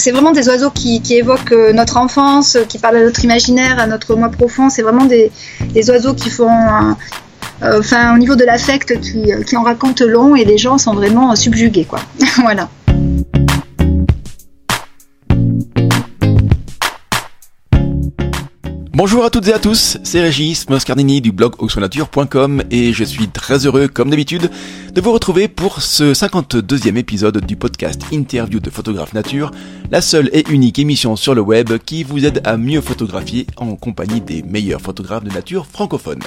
[0.00, 4.16] C'est vraiment des oiseaux qui, évoquent notre enfance, qui parlent à notre imaginaire, à notre
[4.16, 4.70] moi profond.
[4.70, 5.30] C'est vraiment des,
[5.90, 6.50] oiseaux qui font
[7.62, 11.36] enfin au niveau de l'affect qui, qui, en racontent long et les gens sont vraiment
[11.36, 12.00] subjugués quoi.
[12.36, 12.70] voilà.
[19.02, 23.28] Bonjour à toutes et à tous, c'est Régis Moscardini du blog oxonature.com et je suis
[23.28, 24.50] très heureux, comme d'habitude,
[24.92, 29.52] de vous retrouver pour ce 52e épisode du podcast Interview de photographe nature,
[29.90, 33.74] la seule et unique émission sur le web qui vous aide à mieux photographier en
[33.74, 36.20] compagnie des meilleurs photographes de nature francophones.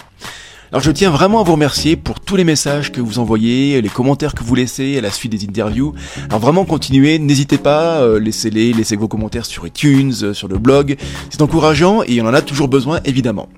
[0.74, 3.90] Alors je tiens vraiment à vous remercier pour tous les messages que vous envoyez, les
[3.90, 5.94] commentaires que vous laissez à la suite des interviews.
[6.30, 10.58] Alors vraiment continuez, n'hésitez pas, euh, laissez-les, laissez vos commentaires sur iTunes, euh, sur le
[10.58, 10.98] blog.
[11.30, 13.50] C'est encourageant et on en a toujours besoin évidemment.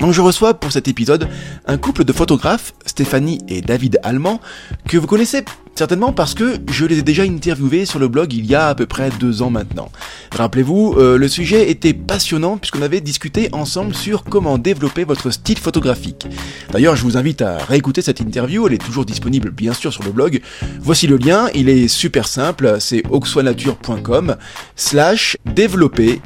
[0.00, 1.28] Donc je reçois pour cet épisode
[1.66, 4.40] un couple de photographes, Stéphanie et David Allemand,
[4.88, 8.46] que vous connaissez certainement parce que je les ai déjà interviewés sur le blog il
[8.46, 9.90] y a à peu près deux ans maintenant.
[10.32, 15.58] Rappelez-vous, euh, le sujet était passionnant puisqu'on avait discuté ensemble sur comment développer votre style
[15.58, 16.26] photographique.
[16.72, 20.02] D'ailleurs, je vous invite à réécouter cette interview, elle est toujours disponible bien sûr sur
[20.02, 20.40] le blog.
[20.80, 24.36] Voici le lien, il est super simple, c'est oxoanature.com
[24.76, 26.20] slash développer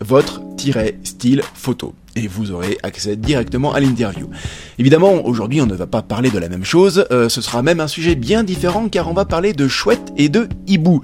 [0.00, 0.40] votre
[1.04, 4.28] style photo et vous aurez accès directement à l'interview.
[4.78, 7.80] Évidemment, aujourd'hui on ne va pas parler de la même chose, euh, ce sera même
[7.80, 11.02] un sujet bien différent car on va parler de chouette et de hibou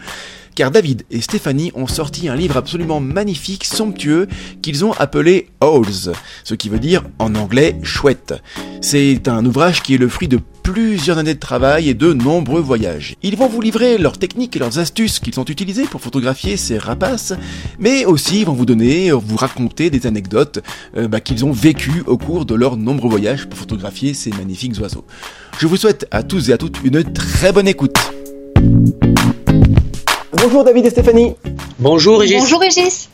[0.55, 4.29] car David et Stéphanie ont sorti un livre absolument magnifique, somptueux,
[4.62, 6.12] qu'ils ont appelé Owls,
[6.45, 8.34] ce qui veut dire en anglais chouette.
[8.81, 12.62] C'est un ouvrage qui est le fruit de plusieurs années de travail et de nombreux
[12.62, 13.15] voyages.
[13.23, 16.79] Ils vont vous livrer leurs techniques et leurs astuces qu'ils ont utilisées pour photographier ces
[16.79, 17.34] rapaces,
[17.79, 20.61] mais aussi vont vous donner, vous raconter des anecdotes
[20.97, 24.81] euh, bah, qu'ils ont vécues au cours de leurs nombreux voyages pour photographier ces magnifiques
[24.81, 25.05] oiseaux.
[25.59, 27.99] Je vous souhaite à tous et à toutes une très bonne écoute.
[30.33, 31.34] Bonjour David et Stéphanie.
[31.78, 32.41] Bonjour Régis.
[32.41, 33.11] Bonjour Régis.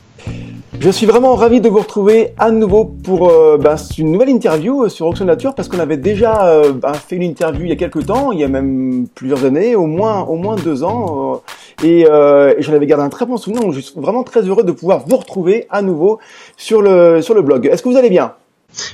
[0.80, 4.84] Je suis vraiment ravi de vous retrouver à nouveau pour euh, ben, une nouvelle interview
[4.84, 7.72] euh, sur Oxon Nature parce qu'on avait déjà euh, ben, fait une interview il y
[7.72, 11.42] a quelques temps, il y a même plusieurs années, au moins deux ans,
[11.84, 13.60] et, j'en avais gardé un très bon souvenir.
[13.60, 16.18] Donc je suis vraiment très heureux de pouvoir vous retrouver à nouveau
[16.56, 17.66] sur le blog.
[17.66, 18.32] Est-ce que vous allez bien?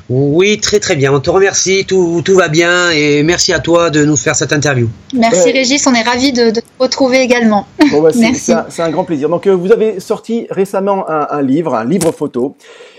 [0.09, 1.13] Oui, très très bien.
[1.13, 4.53] On te remercie, tout, tout, va bien et merci à toi de nous faire cette
[4.53, 4.89] interview.
[5.15, 7.67] Merci Régis, on est ravis de, te retrouver également.
[7.79, 9.29] Bah, c'est un, grand plaisir.
[9.29, 12.57] Donc euh, vous avez sorti récemment un, livre, un livre photo.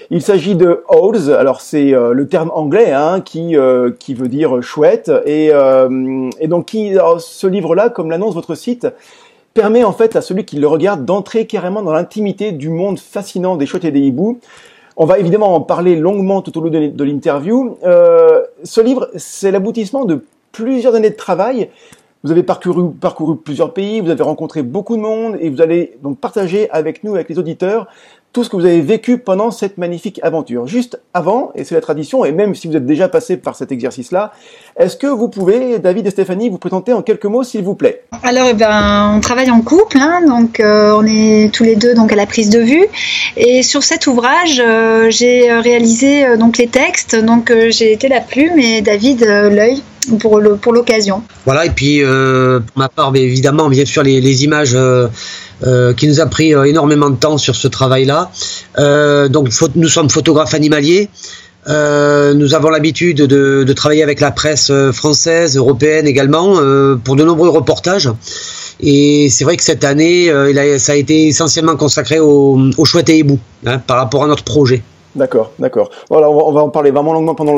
[0.09, 4.29] Il s'agit de Owls, alors c'est euh, le terme anglais hein, qui euh, qui veut
[4.29, 8.87] dire chouette et, et donc qui ce livre-là, comme l'annonce votre site,
[9.53, 13.55] permet en fait à celui qui le regarde d'entrer carrément dans l'intimité du monde fascinant
[13.57, 14.39] des chouettes et des hiboux.
[14.99, 17.77] On va évidemment en parler longuement tout au long de l'interview.
[17.83, 21.69] Euh, ce livre, c'est l'aboutissement de plusieurs années de travail.
[22.23, 25.99] Vous avez parcouru, parcouru plusieurs pays, vous avez rencontré beaucoup de monde et vous allez
[26.01, 27.85] donc partager avec nous, avec les auditeurs,
[28.33, 30.67] tout ce que vous avez vécu pendant cette magnifique aventure.
[30.67, 33.71] Juste avant, et c'est la tradition, et même si vous êtes déjà passé par cet
[33.71, 34.31] exercice-là,
[34.77, 38.03] est-ce que vous pouvez, David et Stéphanie, vous présenter en quelques mots, s'il vous plaît?
[38.23, 41.95] Alors, eh ben, on travaille en couple, hein, donc euh, on est tous les deux
[41.95, 42.85] donc à la prise de vue.
[43.37, 48.21] Et sur cet ouvrage, euh, j'ai réalisé euh, donc les textes, donc j'ai été la
[48.21, 49.81] plume et David l'œil
[50.19, 51.23] pour le pour l'occasion.
[51.45, 54.77] Voilà, et puis pour ma part, évidemment, bien sûr, les, les images.
[55.65, 58.29] Euh, qui nous a pris euh, énormément de temps sur ce travail-là.
[58.77, 61.09] Euh, donc nous sommes photographes animaliers.
[61.67, 66.61] nous avons l'habitude de, de, travailler avec la presse française, européenne également,
[67.03, 68.09] pour de nombreux reportages.
[68.79, 70.31] Et c'est vrai que cette année,
[70.77, 74.43] ça a été essentiellement consacré aux au chouettes et hiboux, hein, par rapport à notre
[74.43, 74.81] projet.
[75.17, 75.89] D'accord, d'accord.
[76.11, 77.57] Voilà, on va, en parler vraiment longuement pendant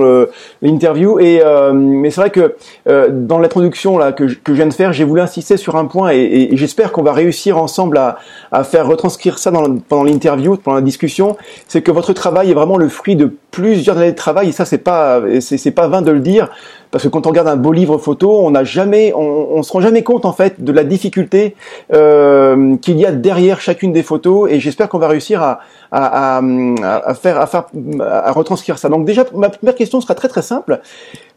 [0.61, 1.19] l'interview.
[1.19, 2.55] Et euh, mais c'est vrai que
[2.87, 5.85] euh, dans l'introduction là que, que je viens de faire, j'ai voulu insister sur un
[5.85, 10.81] point et, j'espère qu'on va réussir ensemble à, faire retranscrire ça pendant l'interview, pendant la
[10.81, 11.35] discussion.
[11.67, 14.63] C'est que votre travail est vraiment le fruit de plusieurs années de travail et ça
[14.63, 16.49] c'est pas c'est pas vain de le dire
[16.91, 19.71] parce que quand on regarde un beau livre photo, on n'a jamais, on, on, se
[19.71, 21.55] rend jamais compte en fait de la difficulté
[21.93, 24.49] euh, qu'il y a derrière chacune des photos.
[24.51, 25.59] Et j'espère qu'on va réussir à,
[25.91, 27.65] à, à, faire, à faire,
[28.01, 28.89] à retranscrire ça.
[28.89, 30.81] Donc déjà, ma première question sera très très simple.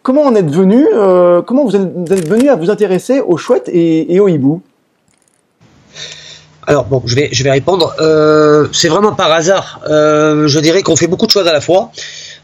[0.02, 4.14] Comment on est devenu, euh, comment vous êtes, venu à vous intéresser aux chouettes et,
[4.14, 4.62] et aux hiboux?
[6.66, 7.94] Alors bon, je vais, je vais répondre.
[8.00, 9.80] Euh, c'est vraiment par hasard.
[9.90, 11.90] Euh, je dirais qu'on fait beaucoup de choses à la fois.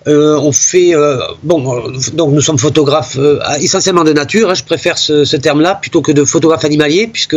[0.09, 3.19] Euh, on fait euh, bon, euh, donc nous sommes photographes
[3.61, 4.51] essentiellement de nature.
[4.51, 7.37] Hein, je préfère ce, terme-là plutôt que de photographe animalier, puisque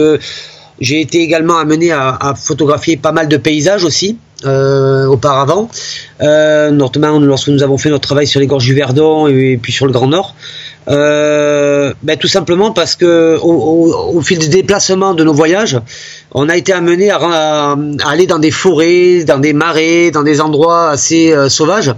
[0.80, 5.70] j'ai été également amené à, photographier pas mal de paysages aussi auparavant,
[6.20, 9.86] notamment lorsque nous avons fait notre travail sur les gorges du Verdon et, puis sur
[9.86, 10.36] le Grand Nord.
[10.88, 15.80] Euh, ben, Tout simplement parce que au, fil des déplacements de nos voyages,
[16.32, 17.76] on a été amené à,
[18.06, 21.94] aller dans des forêts, dans des marais, dans des endroits assez euh, sauvages,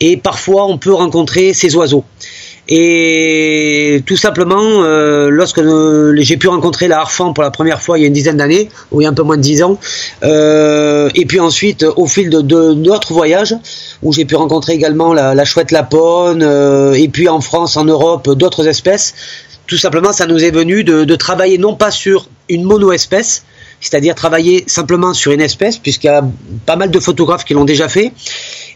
[0.00, 2.04] et parfois on peut rencontrer ces oiseaux.
[2.68, 5.60] Et tout simplement, euh, lorsque
[6.16, 8.68] j'ai pu rencontrer la harfan pour la première fois il y a une dizaine d'années,
[8.90, 9.78] ou il y a un peu moins de dix ans,
[10.24, 13.54] euh, et puis ensuite au fil de, d'autres voyages,
[14.02, 18.28] où j'ai pu rencontrer également la, chouette lapone, euh, et puis en France, en Europe,
[18.30, 19.14] d'autres espèces,
[19.68, 23.44] tout simplement ça nous est venu de, de travailler non pas sur une mono-espèce,
[23.86, 26.24] c'est-à-dire travailler simplement sur une espèce, puisqu'il y a
[26.66, 28.12] pas mal de photographes qui l'ont déjà fait.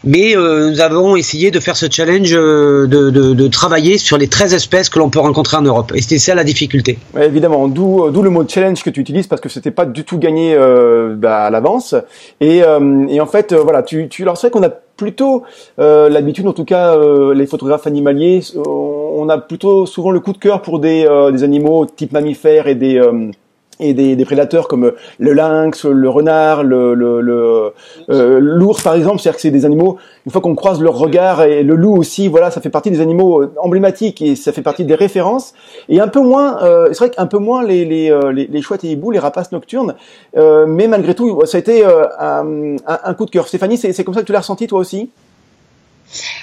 [0.03, 4.53] Mais euh, nous avons essayé de faire ce challenge euh, de, travailler sur les 13
[4.53, 5.91] espèces que l'on peut rencontrer en Europe.
[5.93, 6.97] Et c'était ça la difficulté.
[7.19, 10.55] évidemment, d'où le mot challenge que tu utilises, parce que c'était pas du tout gagné
[10.55, 11.93] euh, bah, à l'avance.
[12.39, 15.43] Et, en fait, voilà, tu, tu leur sais qu'on a plutôt
[15.77, 16.95] l'habitude, en tout cas
[17.33, 21.85] les photographes animaliers, on a plutôt souvent le coup de cœur pour des, des animaux
[21.85, 23.01] type mammifères et des
[23.81, 27.73] et des, des, prédateurs comme le lynx, le renard, le, le,
[28.09, 29.97] euh, l'ours par exemple, c'est-à-dire que c'est des animaux.
[30.25, 33.01] Une fois qu'on croise leur regard et le loup aussi, voilà, ça fait partie des
[33.01, 35.53] animaux euh, emblématiques et ça fait partie des références.
[35.89, 38.61] Et un peu moins, euh, c'est vrai qu'un peu moins les les, euh, les, les
[38.61, 39.95] chouettes et hiboux, les rapaces nocturnes.
[40.35, 43.47] mais malgré tout, ça a été un, un, coup de cœur.
[43.47, 45.09] Stéphanie, c'est comme ça que tu l'as ressenti toi aussi?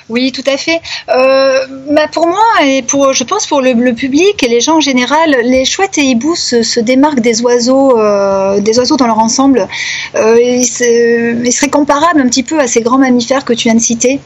[0.09, 0.81] Oui, tout à fait.
[1.11, 4.81] Euh, bah, pour moi et pour, je pense pour le, public et les gens en
[4.81, 9.69] général, les chouettes et hiboux se, démarquent des oiseaux, euh, des oiseaux dans leur ensemble.
[10.15, 13.81] Euh, ils, seraient comparables un petit peu à ces grands mammifères que tu viens de
[13.81, 14.21] citer.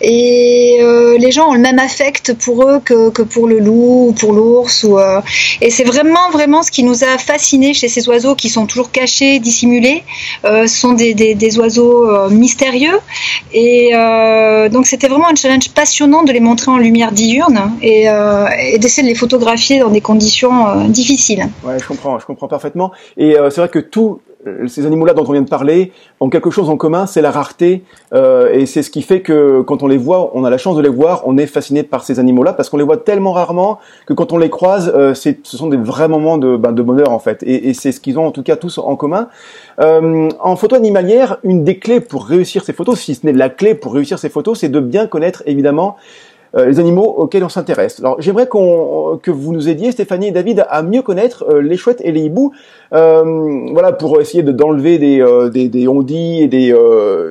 [0.00, 0.78] Et
[1.18, 4.84] les gens ont le même affect pour eux que, pour le loup ou pour l'ours.
[4.84, 4.98] Ou,
[5.60, 8.90] et c'est vraiment, vraiment ce qui nous a fascinés chez ces oiseaux qui sont toujours
[8.90, 10.02] cachés, dissimulés.
[10.44, 12.98] ce sont des, des oiseaux mystérieux.
[13.52, 13.92] Et
[14.70, 18.46] donc c'était vraiment un challenge passionnant de les montrer en lumière diurne et, euh,
[18.78, 21.48] d'essayer de les photographier dans des conditions euh, difficiles.
[21.64, 22.92] Ouais, je comprends, je comprends parfaitement.
[23.16, 24.20] Et euh, c'est vrai que tous
[24.66, 27.84] ces animaux-là dont on vient de parler ont quelque chose en commun, c'est la rareté,
[28.12, 30.76] euh, et c'est ce qui fait que quand on les voit, on a la chance
[30.76, 33.78] de les voir, on est fasciné par ces animaux-là parce qu'on les voit tellement rarement
[34.06, 37.10] que quand on les croise, euh, ce sont des vrais moments de, ben, de bonheur
[37.10, 39.28] en fait, et, et c'est ce qu'ils ont en tout cas tous en commun.
[39.80, 43.50] Euh, en photo animalière, une des clés pour réussir ces photos, si ce n'est la
[43.50, 46.00] clé pour réussir ces photos, c'est de bien connaître évidemment euh,
[46.64, 48.00] les animaux auxquels on s'intéresse.
[48.00, 51.76] Alors j'aimerais qu'on que vous nous aidiez, Stéphanie et David, à mieux connaître euh, les
[51.76, 52.52] chouettes et les hiboux,
[52.92, 56.74] euh, voilà, pour essayer de d'enlever des, des, des ondits et des,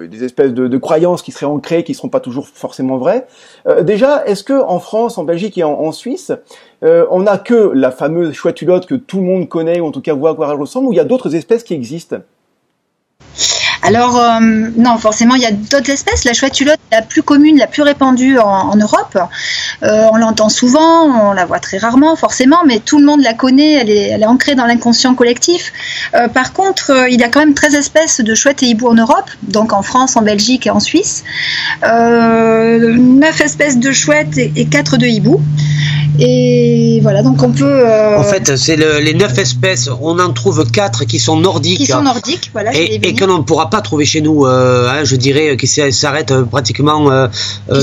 [0.10, 3.26] des espèces de, de, croyances qui seraient ancrées, qui ne seront pas toujours forcément vraies.
[3.82, 6.32] déjà, est-ce que en France, en Belgique et en, Suisse,
[6.84, 10.02] on n'a que la fameuse chouette hulotte que tout le monde connaît, ou en tout
[10.02, 12.18] cas voit à quoi elle ressemble, ou il y a d'autres espèces qui existent
[13.82, 14.40] alors, euh,
[14.78, 16.24] non, forcément, il y a d'autres espèces.
[16.26, 19.18] La chouette hulotte est la plus commune, la plus répandue en, Europe.
[19.84, 23.34] Euh, on l'entend souvent, on la voit très rarement, forcément, mais tout le monde la
[23.34, 25.72] connaît, elle est, elle ancrée dans l'inconscient collectif.
[26.14, 28.96] Euh, par contre, il y a quand même 13 espèces de chouettes et hiboux en
[28.96, 31.24] Europe, donc en France, en Belgique et en Suisse.
[31.84, 35.42] 9 espèces de chouettes et, et 4 de hiboux.
[36.20, 37.86] Et voilà, donc on peut.
[38.18, 41.78] En fait, c'est les 9 espèces, on en trouve 4 qui sont nordiques.
[41.78, 42.76] Qui sont nordiques, voilà.
[42.76, 45.68] Et, et que l'on ne pourra pas trouver chez nous, euh, hein, je dirais, qui
[45.68, 47.28] s'arrête euh, pratiquement euh,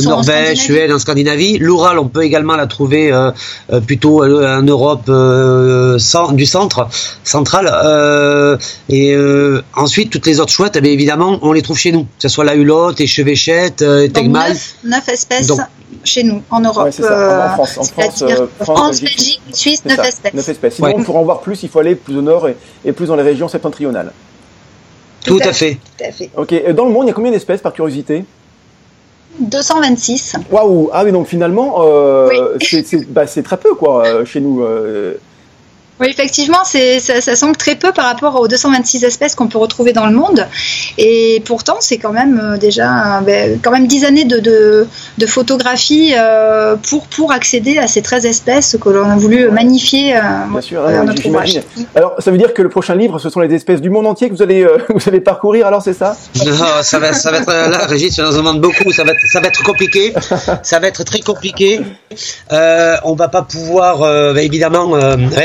[0.02, 1.58] Norvège, Suède, en Scandinavie.
[1.58, 3.12] L'Oural, on peut également la trouver
[3.86, 6.88] plutôt en Europe du centre,
[7.24, 8.58] central.
[8.88, 9.16] et
[9.74, 12.44] ensuite, toutes les autres chouettes, eh évidemment, on les trouve chez nous, que ce soit
[12.44, 14.56] la hulotte, échevêchette, tegmal.
[14.84, 15.52] Neuf, espèces.
[16.04, 16.88] Chez nous, en Europe.
[16.88, 18.24] en France, en France,
[18.60, 20.34] France, Belgique, Suisse, 9 espèces.
[20.34, 20.74] 9 espèces.
[20.74, 22.48] Sinon, pour en voir plus, il faut aller plus au nord
[22.84, 24.12] et plus dans les régions septentrionales.
[25.24, 25.78] Tout, à, fait.
[26.36, 26.72] Ok.
[26.72, 28.24] Dans le monde, il y a combien d'espèces par curiosité?
[29.38, 30.36] 226.
[30.50, 32.56] Waouh Ah oui, donc finalement, euh,
[33.08, 34.62] bah, c'est très peu quoi euh, chez nous.
[34.62, 35.14] Euh.
[36.02, 39.92] Oui, effectivement, ça, ça semble très peu par rapport aux 226 espèces qu'on peut retrouver
[39.92, 40.48] dans le monde.
[40.98, 46.12] Et pourtant, c'est quand même euh, déjà ben, quand même 10 années de, de, photographie
[46.16, 50.60] euh, pour, pour accéder à ces 13 espèces que l'on a voulu magnifier euh, Bien
[50.60, 51.60] sûr, notre ouvrage.
[51.94, 54.28] Alors, ça veut dire que le prochain livre, ce sont les espèces du monde entier
[54.28, 56.16] que vous allez, vous allez parcourir, alors c'est ça?
[56.44, 59.20] Non, ça va, ça va être là, Régis, ça nous demande beaucoup, ça va être,
[59.32, 60.12] ça va être compliqué,
[60.64, 61.80] ça va être très compliqué.
[62.52, 64.98] Euh, on va pas pouvoir, évidemment,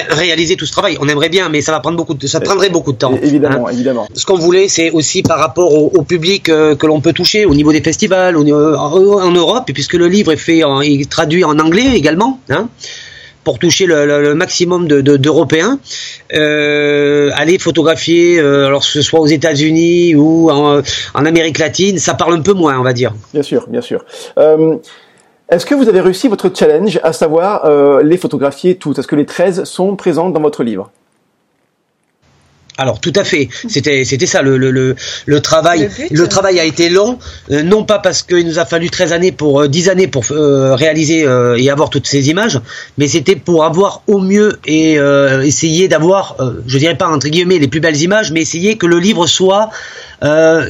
[0.09, 0.97] réaliser tout ce travail.
[0.99, 3.17] On aimerait bien, mais ça va prendre beaucoup de, ça prendrait beaucoup de temps.
[3.21, 3.71] Évidemment, hein.
[3.71, 4.07] évidemment.
[4.13, 7.53] Ce qu'on voulait, c'est aussi par rapport au, public euh, que l'on peut toucher au
[7.53, 11.59] niveau des festivals, en, Europe, puisque le livre est fait, en, il est traduit en
[11.59, 12.39] anglais également.
[12.49, 12.69] Hein,
[13.43, 15.79] pour toucher le, maximum d'Européens,
[16.33, 20.81] de, euh, aller photographier, euh, alors que ce soit aux États-Unis ou en,
[21.13, 23.13] Amérique latine, ça parle un peu moins, on va dire.
[23.33, 24.03] Bien sûr, bien sûr.
[25.49, 28.99] Est-ce que vous avez réussi votre challenge, à savoir euh, les photographier toutes?
[28.99, 30.91] Est-ce que les 13 sont présentes dans votre livre?
[32.77, 35.89] Alors tout à fait, c'était c'était ça le, le, le, travail.
[36.11, 37.17] Le, travail a été long,
[37.49, 40.23] euh, non pas parce qu'il nous a fallu 13 années pour euh, 10 années pour
[40.29, 42.61] euh, réaliser euh, et avoir toutes ces images,
[42.99, 44.97] mais c'était pour avoir au mieux et
[45.43, 46.37] essayer d'avoir,
[46.67, 49.69] je dirais pas entre guillemets les plus belles images, mais essayer que le livre soit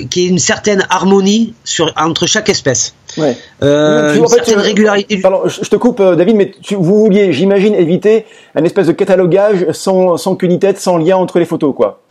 [0.09, 2.93] qui ait une certaine harmonie sur entre chaque espèce.
[3.17, 3.35] Ouais.
[3.61, 5.19] une certaine régularité.
[5.21, 9.71] Pardon, je te coupe, David, mais tu, vous vouliez, j'imagine, éviter un espèce de catalogage
[9.71, 12.01] sans, sans qu'une tête, sans lien entre les photos, quoi.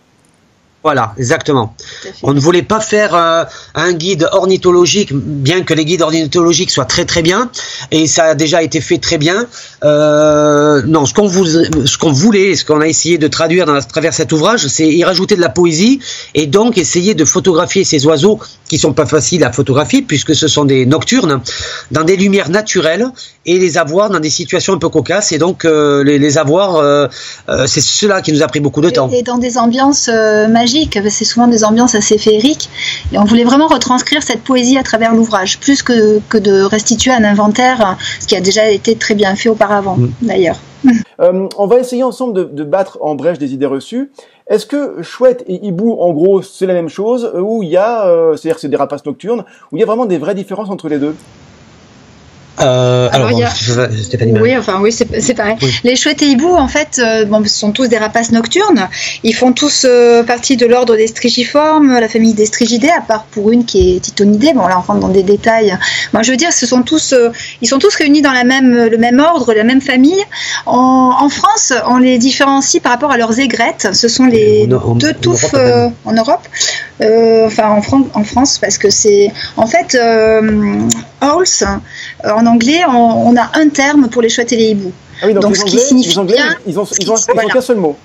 [0.86, 1.74] Voilà, exactement.
[2.22, 3.42] On ne voulait pas faire euh,
[3.74, 7.50] un guide ornithologique, bien que les guides ornithologiques soient très très bien,
[7.90, 9.46] et ça a déjà été fait très bien.
[9.82, 14.32] Euh, non, ce qu'on voulait, ce qu'on a essayé de traduire dans, à travers cet
[14.32, 15.98] ouvrage, c'est y rajouter de la poésie
[16.34, 18.38] et donc essayer de photographier ces oiseaux
[18.68, 21.40] qui sont pas faciles à photographier puisque ce sont des nocturnes,
[21.90, 23.08] dans des lumières naturelles
[23.44, 27.10] et les avoir dans des situations un peu cocasses et donc euh, les, les, avoir,
[27.66, 29.10] c'est cela qui nous a pris beaucoup de temps.
[29.10, 30.08] Et dans des ambiances
[30.48, 30.75] magiques,
[31.08, 32.68] c'est souvent des ambiances assez féeriques
[33.12, 37.12] et on voulait vraiment retranscrire cette poésie à travers l'ouvrage, plus que, que de restituer
[37.12, 40.08] un inventaire, ce qui a déjà été très bien fait auparavant mm.
[40.22, 40.58] d'ailleurs.
[41.18, 44.10] on va essayer ensemble de, de battre en brèche des idées reçues.
[44.48, 48.06] Est-ce que chouette et hibou, en gros, c'est la même chose, ou il y a,
[48.06, 50.88] euh, c'est-à-dire c'est des rapaces nocturnes, où il y a vraiment des vraies différences entre
[50.88, 51.16] les deux?
[52.60, 53.30] Euh, alors,
[54.40, 55.56] Oui, enfin oui, c'est pareil.
[55.84, 58.88] Les chouettes et hiboux, en fait, euh, bon, sont tous des rapaces nocturnes.
[59.22, 63.24] Ils font tous euh, partie de l'ordre des strigiformes, la famille des strigidés, à part
[63.24, 64.52] pour une qui est titonidée.
[64.54, 65.76] Bon, là, on rentre dans des détails.
[66.12, 67.14] Moi, je veux dire, ce sont tous,
[67.60, 70.22] ils sont tous réunis dans la même, le même ordre, la même famille.
[70.64, 73.88] En, en France, on les différencie par rapport à leurs aigrettes.
[73.92, 75.54] Ce sont les deux touffes
[76.04, 76.46] en Europe.
[77.00, 77.82] enfin, en,
[78.14, 79.96] en, France, parce que c'est, en fait,
[82.32, 84.92] en anglais, on, a un terme pour les chouettes et les hiboux.
[85.22, 87.96] Ah donc, ce qui signifie bien, ils ont, ils ont, qu'un seul mot.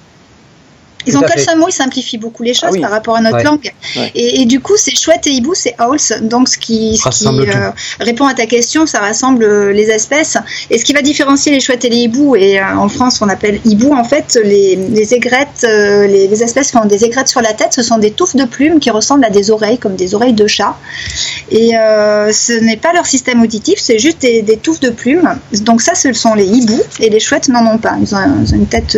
[1.05, 3.43] Ils ont qu'un seul mot, ils simplifient beaucoup les choses ah par rapport à notre
[3.43, 3.71] langue.
[4.15, 5.99] Et, du coup, c'est chouette et hibou, c'est owls.
[6.21, 10.37] Donc, ce qui, euh, répond à ta question, ça rassemble euh, les espèces.
[10.69, 13.29] Et ce qui va différencier les chouettes et les hiboux, et euh, en France, on
[13.29, 17.53] appelle hibou, en fait, les, les aigrettes, les, espèces qui ont des aigrettes sur la
[17.53, 20.33] tête, ce sont des touffes de plumes qui ressemblent à des oreilles, comme des oreilles
[20.33, 20.77] de chat.
[21.51, 25.39] Et ce n'est pas leur système auditif, c'est juste des, touffes de plumes.
[25.61, 26.81] Donc, ça, ce sont les hiboux.
[26.99, 27.95] Et les chouettes n'en ont pas.
[28.01, 28.97] Ils ont, ils ont une tête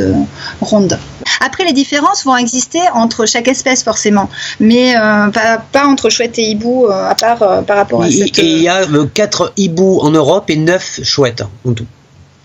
[0.61, 0.97] ronde.
[1.41, 1.92] Après, les différences
[2.25, 5.27] vont exister entre chaque espèce forcément, mais euh,
[5.71, 8.39] pas, entre chouette et hibou euh, à part euh, par rapport à cette...
[8.39, 8.81] Et il y a
[9.13, 11.85] 4 hiboux en Europe et 9 chouettes en tout.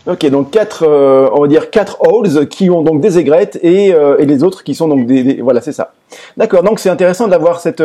[0.06, 4.24] Ok, donc quatre, on va dire quatre owls qui ont donc des aigrettes et, et
[4.24, 5.92] les autres qui sont donc des, voilà, c'est ça.
[6.38, 7.82] D'accord, donc c'est intéressant d'avoir cette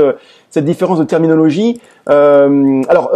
[0.50, 1.82] cette différence de terminologie.
[2.08, 3.12] alors,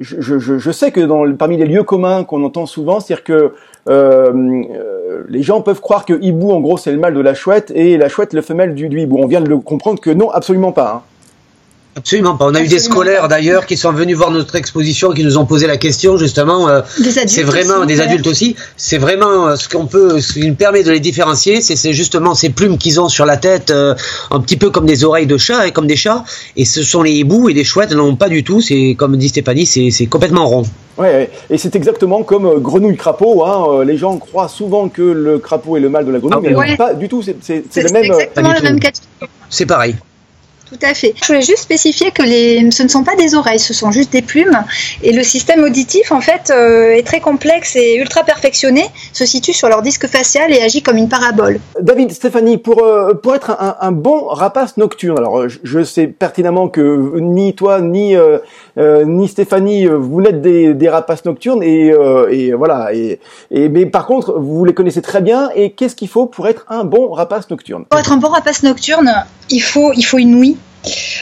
[0.00, 3.52] je, je, je, sais que dans, parmi les lieux communs qu'on entend souvent, c'est-à-dire que
[3.88, 4.32] euh,
[4.72, 7.72] euh, les gens peuvent croire que hibou, en gros, c'est le mâle de la chouette
[7.74, 9.18] et la chouette le femelle du, du hibou.
[9.18, 10.92] On vient de le comprendre que non, absolument pas.
[10.96, 11.02] Hein.
[12.00, 12.46] Absolument pas.
[12.46, 15.44] On a eu des scolaires d'ailleurs qui sont venus voir notre exposition, qui nous ont
[15.44, 16.66] posé la question justement.
[16.66, 16.80] Euh,
[17.26, 18.56] c'est vraiment des adultes aussi.
[18.78, 22.34] C'est vraiment euh, ce qu'on peut, ce qui nous permet de les différencier, c'est justement
[22.34, 23.94] ces plumes qu'ils ont sur la tête, euh,
[24.30, 26.24] un petit peu comme des oreilles de chat et comme des chats.
[26.56, 28.62] Et ce sont les hiboux et les chouettes n'ont pas du tout.
[28.62, 30.64] C'est comme dit Stéphanie, c'est complètement rond.
[30.96, 33.44] Ouais, et c'est exactement comme grenouille crapaud.
[33.44, 33.84] Hein.
[33.84, 36.76] Les gens croient souvent que le crapaud est le mâle de la grenouille, ah mais
[36.76, 37.22] pas du tout.
[37.22, 38.04] C'est le même.
[38.04, 38.90] Exactement le même cas.
[39.50, 39.96] C'est pareil.
[40.70, 41.14] Tout à fait.
[41.20, 44.12] Je voulais juste spécifier que les, ce ne sont pas des oreilles, ce sont juste
[44.12, 44.56] des plumes.
[45.02, 49.52] Et le système auditif, en fait, euh, est très complexe et ultra perfectionné, se situe
[49.52, 51.58] sur leur disque facial et agit comme une parabole.
[51.80, 56.68] David, Stéphanie, pour, euh, pour être un, un, bon rapace nocturne, alors je sais pertinemment
[56.68, 58.38] que ni toi, ni, euh,
[58.76, 61.92] ni Stéphanie, vous n'êtes des, des rapaces nocturnes et,
[62.30, 62.94] et voilà.
[62.94, 63.18] Et,
[63.50, 65.50] et, mais par contre, vous les connaissez très bien.
[65.56, 67.86] Et qu'est-ce qu'il faut pour être un bon rapace nocturne?
[67.90, 69.12] Pour être un bon rapace nocturne,
[69.50, 70.56] il faut, il faut une ouïe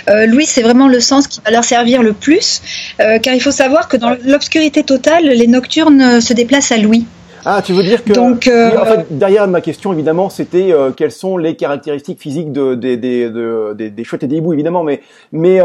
[0.08, 2.62] euh, Louis, c'est vraiment le sens qui va leur servir le plus,
[3.00, 7.06] euh, car il faut savoir que dans l'obscurité totale, les nocturnes se déplacent à Louis.
[7.44, 11.12] Ah, tu veux dire que Donc, euh, en fait, derrière ma question, évidemment, c'était quelles
[11.12, 15.00] sont les caractéristiques physiques de, des, des, des chouettes et des hiboux, évidemment, mais,
[15.32, 15.60] mais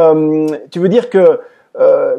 [0.72, 1.39] tu veux dire que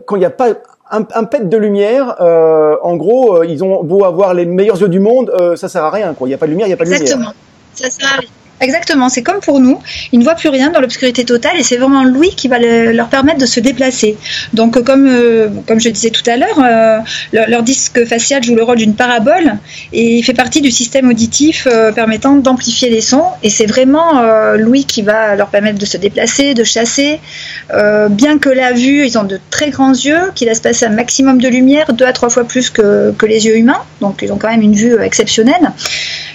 [0.06, 0.48] quand il n'y a pas
[0.90, 5.00] un, un, pet de lumière, en gros, ils ont beau avoir les meilleurs yeux du
[5.00, 6.14] monde, ça sert à rien.
[6.14, 6.26] Quoi.
[6.26, 7.02] Il n'y a pas de lumière, il n'y a pas de lumière.
[7.02, 7.32] Exactement.
[7.74, 8.28] Ça sert à rien.
[8.60, 9.80] Exactement, c'est comme pour nous.
[10.12, 13.08] Ils ne voient plus rien dans l'obscurité totale et c'est vraiment l'ouïe qui va leur
[13.08, 14.16] permettre de se déplacer.
[14.52, 16.98] Donc, comme, euh, comme je disais tout à l'heure, euh,
[17.32, 19.54] leur, disque facial joue le rôle d'une parabole
[19.92, 23.24] et il fait partie du système auditif euh, permettant d'amplifier les sons.
[23.42, 24.22] Et c'est vraiment
[24.56, 27.20] l'ouïe qui va leur permettre de se déplacer, de chasser.
[28.10, 31.40] bien que la vue, ils ont de très grands yeux qui laissent passer un maximum
[31.40, 33.82] de lumière, deux à trois fois plus que, que les yeux humains.
[34.00, 35.72] Donc, ils ont quand même une vue exceptionnelle.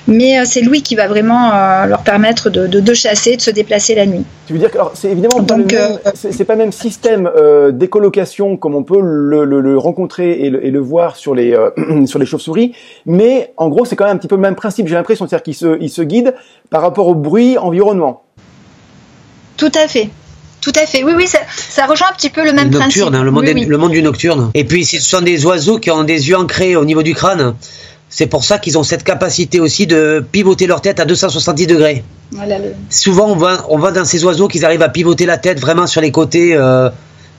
[0.08, 1.52] Mais c'est l'ouïe qui va vraiment
[1.86, 4.24] leur permettre de, de, chasser, de se déplacer la nuit.
[4.48, 8.58] Tu veux dire que c'est évidemment pas, euh, c'est pas le même système euh, d'écolocation
[8.58, 11.70] comme on peut le, le, rencontrer et le, et le, voir sur les euh,
[12.06, 12.74] sur les chauves-souris,
[13.06, 14.88] mais en gros c'est quand même un petit peu le même principe.
[14.88, 16.36] J'ai l'impression, c'est-à-dire qu'ils se ils se guident
[16.70, 18.24] par rapport au bruit environnement.
[19.58, 20.10] Tout à fait.
[20.62, 21.04] Tout à fait.
[21.04, 23.04] Oui, oui, ça, ça rejoint un petit peu le même principe.
[23.04, 24.52] Hein, le, monde le monde du nocturne.
[24.54, 27.56] Et puis, ce sont des oiseaux qui ont des yeux ancrés au niveau du crâne.
[28.10, 32.04] C'est pour ça qu'ils ont cette capacité aussi de pivoter leur tête à 270 degrés.
[32.90, 35.86] Souvent, on voit, on voit dans ces oiseaux qu'ils arrivent à pivoter la tête vraiment
[35.86, 36.90] sur les côtés, euh,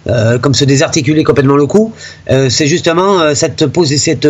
[0.07, 1.93] euh, comme se désarticuler complètement le cou.
[2.31, 4.29] Euh, c'est justement cette pose, cette,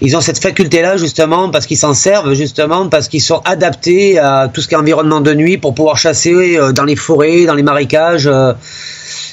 [0.00, 4.50] ils ont cette faculté-là justement parce qu'ils s'en servent justement parce qu'ils sont adaptés à
[4.52, 7.62] tout ce qui est environnement de nuit pour pouvoir chasser dans les forêts, dans les
[7.62, 8.28] marécages.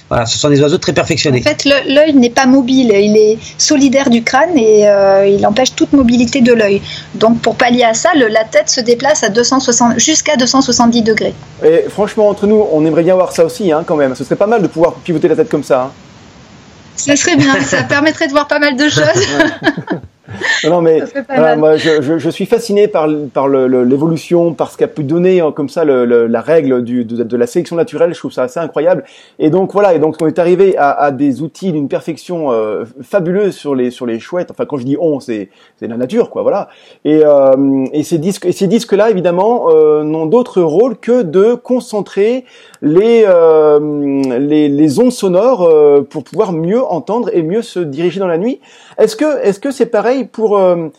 [0.09, 1.41] Voilà, ce sont des oiseaux très perfectionnés.
[1.45, 5.73] En fait, l'œil n'est pas mobile, il est solidaire du crâne et euh, il empêche
[5.75, 6.81] toute mobilité de l'œil.
[7.15, 11.33] Donc, pour pallier à ça, la tête se déplace à 260, jusqu'à 270 degrés.
[11.63, 14.13] Et franchement, entre nous, on aimerait bien voir ça aussi, hein, quand même.
[14.15, 15.81] Ce serait pas mal de pouvoir pivoter la tête comme ça.
[15.81, 15.91] Hein.
[16.95, 19.03] Ça serait bien, ça permettrait de voir pas mal de choses.
[20.67, 21.01] Non, mais
[21.57, 25.69] moi, je, je, suis fasciné par, par l'évolution, par ce qu'a pu donner hein, comme
[25.69, 28.13] ça le, la règle du, de, de, la sélection naturelle.
[28.13, 29.03] Je trouve ça assez incroyable.
[29.39, 32.85] Et donc voilà, et donc on est arrivé à, à des outils d'une perfection euh,
[33.01, 34.51] fabuleuse sur les sur les chouettes.
[34.51, 36.41] Enfin, quand je dis on, c'est c'est la nature, quoi.
[36.41, 36.69] Voilà.
[37.03, 41.21] Et, euh, et ces disques et ces disques là, évidemment, euh, n'ont d'autre rôle que
[41.21, 42.45] de concentrer
[42.85, 43.79] les euh,
[44.39, 48.37] les, les ondes sonores euh, pour pouvoir mieux entendre et mieux se diriger dans la
[48.37, 48.61] nuit.
[48.99, 50.89] Est-ce que est-ce que c'est pareil pour euh,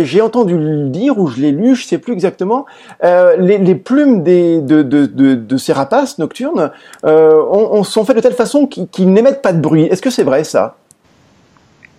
[0.00, 2.66] j'ai entendu le dire ou je l'ai lu, je sais plus exactement,
[3.02, 6.72] les, les, plumes des, de, de, de, de, ces rapaces nocturnes
[7.04, 9.84] on, sont faites de telle façon qu'ils n'émettent pas de bruit.
[9.84, 10.74] Est-ce que c'est vrai ça?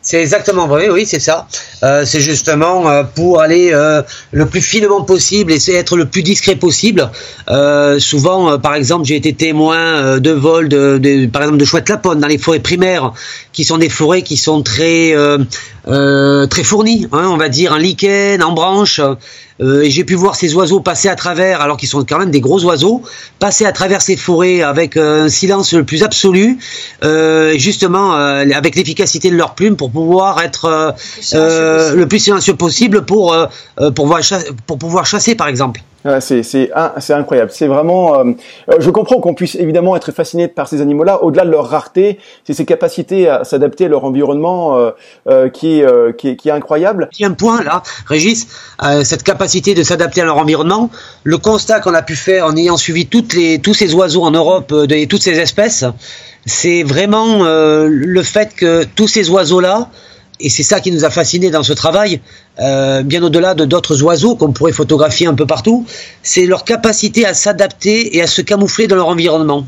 [0.04, 1.48] C'est exactement vrai, oui, c'est ça.
[1.82, 6.24] Euh, c'est justement euh, pour aller euh, le plus finement possible, essayer d'être le plus
[6.24, 7.10] discret possible.
[8.00, 12.20] souvent, par exemple, j'ai été témoin de vols, de, de, par exemple, de chouettes lapones
[12.20, 13.14] dans les forêts primaires,
[13.54, 15.16] qui sont des forêts qui sont très
[15.86, 19.00] très fournies, hein, on va dire, en lichen, en branches.
[19.62, 22.32] Euh, et j'ai pu voir ces oiseaux passer à travers, alors qu'ils sont quand même
[22.32, 23.02] des gros oiseaux,
[23.40, 26.58] passer à travers ces forêts avec euh, un silence le plus absolu,
[27.04, 30.96] euh, justement avec l'efficacité de leurs plumes pour pouvoir être
[31.34, 33.06] le plus silencieux possible.
[33.06, 33.36] pour,
[33.78, 34.22] pour, pouvoir
[34.68, 35.82] pour pouvoir chasser par exemple
[36.20, 37.52] c'est incroyable.
[37.54, 38.20] C'est vraiment.
[38.20, 38.32] Euh,
[38.70, 41.24] euh, je comprends qu'on puisse évidemment être fasciné par ces animaux-là.
[41.24, 44.92] Au-delà de leur rareté, c'est ces capacités à s'adapter à leur environnement
[45.28, 47.10] euh, qui, est, qui, est, qui est incroyable.
[47.18, 48.48] Il y a un point là, Régis,
[49.04, 50.90] cette capacité de s'adapter à leur environnement.
[51.24, 54.32] Le constat qu'on a pu faire en ayant suivi toutes les tous ces oiseaux en
[54.32, 55.86] Europe de toutes ces espèces,
[56.46, 59.90] c'est vraiment le fait que tous ces oiseaux-là
[60.40, 62.22] et c'est ça qui nous a fascinés dans ce travail,
[62.60, 65.86] euh, bien au-delà de d'autres oiseaux qu'on pourrait photographier un peu partout,
[66.22, 69.66] c'est leur capacité à s'adapter et à se camoufler dans leur environnement.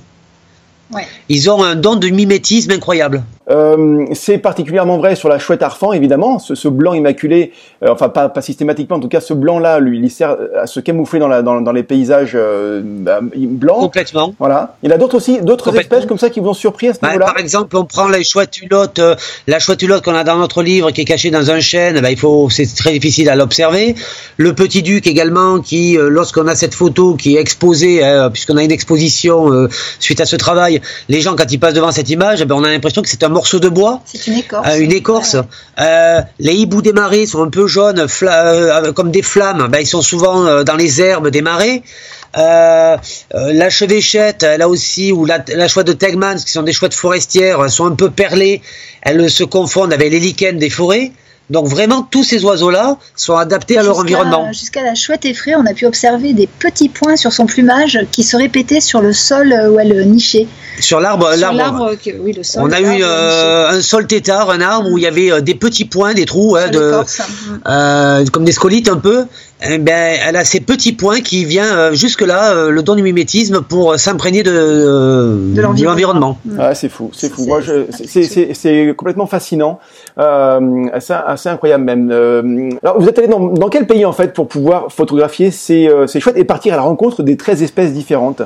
[1.30, 3.24] Ils ont un don de mimétisme incroyable.
[3.50, 6.40] Euh, c'est particulièrement vrai sur la chouette arfan, évidemment.
[6.40, 7.52] Ce, blanc immaculé,
[7.84, 10.80] euh, enfin pas, pas, systématiquement, en tout cas ce blanc-là, lui, il sert à se
[10.80, 13.80] camoufler dans, la, dans, dans les paysages euh, bah, blancs.
[13.80, 14.34] Complètement.
[14.40, 14.76] Voilà.
[14.84, 17.00] Il y a d'autres aussi, d'autres espèces comme ça qui vous ont surpris à ce
[17.00, 17.28] bah, niveau-là.
[17.28, 19.00] Par exemple, on prend la chouette hulotte,
[19.48, 22.00] la chouette hulotte qu'on a dans notre livre, qui est cachée dans un chêne.
[22.02, 23.96] Bah, il faut, c'est très difficile à l'observer.
[24.38, 28.02] Le petit duc également, qui, lorsqu'on a cette photo qui est exposée,
[28.34, 29.68] puisqu'on a une exposition
[30.00, 32.70] suite à ce travail, les gens quand ils passent devant cette image, ben, on a
[32.70, 34.02] l'impression que c'est un morceau de bois.
[34.06, 34.68] C'est une écorce.
[34.68, 35.36] Euh, une écorce.
[35.80, 39.68] Euh, les hiboux des marais sont un peu jaunes, euh, comme des flammes.
[39.70, 41.84] Ben, ils sont souvent dans les herbes des marais.
[42.34, 47.70] la chevêchette, là aussi, ou la, la chouette de Tegmans, qui sont des chouettes forestières,
[47.70, 48.62] sont un peu perlées.
[49.02, 51.12] Elles se confondent avec les lichens des forêts.
[51.50, 54.52] Donc vraiment, tous ces oiseaux-là sont adaptés à leur environnement.
[54.52, 58.24] Jusqu'à la chouette effraie, on a pu observer des petits points sur son plumage qui
[58.24, 60.48] se répétaient sur le sol où elle nichait.
[60.80, 61.96] Sur l'arbre, l'arbre.
[62.20, 65.08] Oui, le sol, on a eu euh, un sol tétard, un arbre où il y
[65.08, 66.94] avait euh, des petits points, des trous, hein, de,
[67.68, 69.26] euh, comme des scolites un peu.
[69.70, 73.98] Eh ben, elle a ces petits points qui vient jusque-là, le don du mimétisme, pour
[74.00, 76.38] s'imprégner de, de l'environnement.
[76.60, 77.46] Ah, c'est fou, c'est fou.
[77.46, 79.80] Moi, c'est complètement fascinant,
[80.18, 82.12] assez, assez, incroyable même.
[82.84, 86.20] alors, vous êtes allé dans, dans, quel pays en fait pour pouvoir photographier ces, ces
[86.20, 88.42] chouettes et partir à la rencontre des 13 espèces différentes?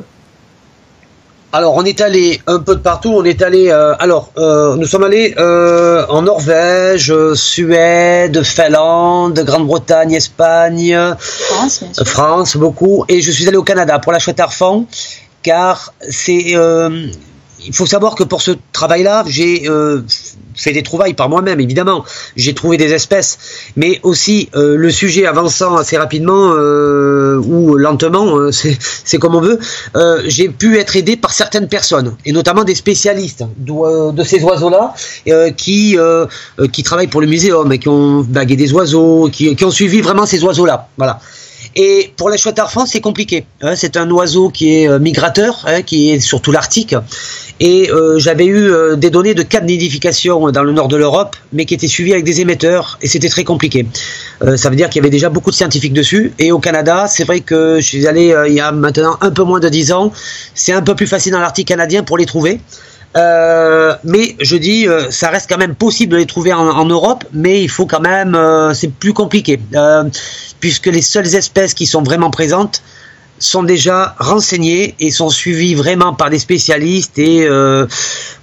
[1.52, 3.10] Alors, on est allé un peu de partout.
[3.10, 3.70] On est allé.
[3.70, 12.56] Euh, alors, euh, nous sommes allés euh, en Norvège, Suède, Finlande, Grande-Bretagne, Espagne, France, France,
[12.56, 13.04] beaucoup.
[13.08, 14.86] Et je suis allé au Canada pour la chouette Arfan,
[15.42, 16.56] car c'est
[17.66, 20.02] il faut savoir que pour ce travail-là, j'ai euh,
[20.60, 22.04] fait des trouvailles par moi-même, évidemment.
[22.36, 23.38] J'ai trouvé des espèces,
[23.76, 29.60] mais aussi euh, le sujet avançant assez rapidement euh, ou lentement, c'est comme on veut.
[30.26, 34.94] j'ai pu être aidé par certaines personnes, et notamment des spécialistes de, ces oiseaux-là,
[35.56, 35.98] qui
[36.72, 40.02] qui travaillent pour le muséum et qui ont bagué des oiseaux, qui, qui ont suivi
[40.02, 40.88] vraiment ces oiseaux-là.
[40.98, 41.20] Voilà.
[41.76, 43.46] Et pour la chouette arfan, c'est compliqué.
[43.62, 43.76] Hein.
[43.76, 46.96] c'est un oiseau qui est migrateur, hein, qui est surtout l'Arctique,
[47.60, 51.36] et euh, j'avais eu euh, des données de cas nidification dans le nord de l'Europe,
[51.52, 53.86] mais qui étaient suivies avec des émetteurs, et c'était très compliqué.
[54.42, 56.34] Euh, ça veut dire qu'il y avait déjà beaucoup de scientifiques dessus.
[56.40, 59.44] Et au Canada, c'est vrai que je suis allé il y a maintenant un peu
[59.44, 60.14] moins de 10 ans.
[60.54, 62.62] C'est un peu plus facile dans l'Arctique canadien pour les trouver.
[63.16, 67.62] mais je dis, ça reste quand même possible de les trouver en, en Europe, mais
[67.62, 68.38] il faut quand même,
[68.74, 69.60] c'est plus compliqué,
[70.62, 72.82] puisque les seules espèces qui sont vraiment présentes,
[73.40, 77.88] sont déjà renseignés et sont suivis vraiment par des spécialistes et euh,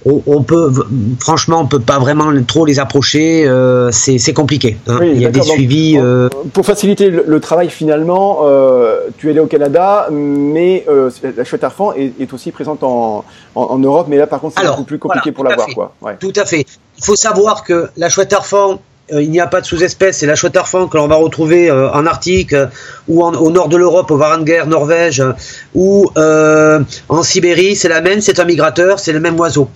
[0.05, 0.71] on, peut
[1.19, 4.99] franchement on peut pas vraiment trop les approcher euh, c'est compliqué hein.
[5.01, 8.41] il y a des suivis euh, pour faciliter le, travail finalement
[9.17, 10.85] tu es allé au Canada mais
[11.23, 13.23] la chouette arfan est, aussi présente en,
[13.55, 15.93] en, Europe mais là par contre c'est beaucoup plus compliqué pour l'avoir quoi.
[16.19, 16.65] Tout à fait.
[16.97, 18.75] Il faut savoir que la chouette arfan euh,
[19.11, 21.89] il n'y a pas de sous-espèce, c'est la chouette arfan que l'on va retrouver euh,
[21.91, 22.67] en Arctique euh,
[23.07, 25.23] ou au nord de l'Europe, au Varanguer, Norvège
[25.73, 29.69] ou en Sibérie, c'est la même, c'est un migrateur, c'est le même oiseau.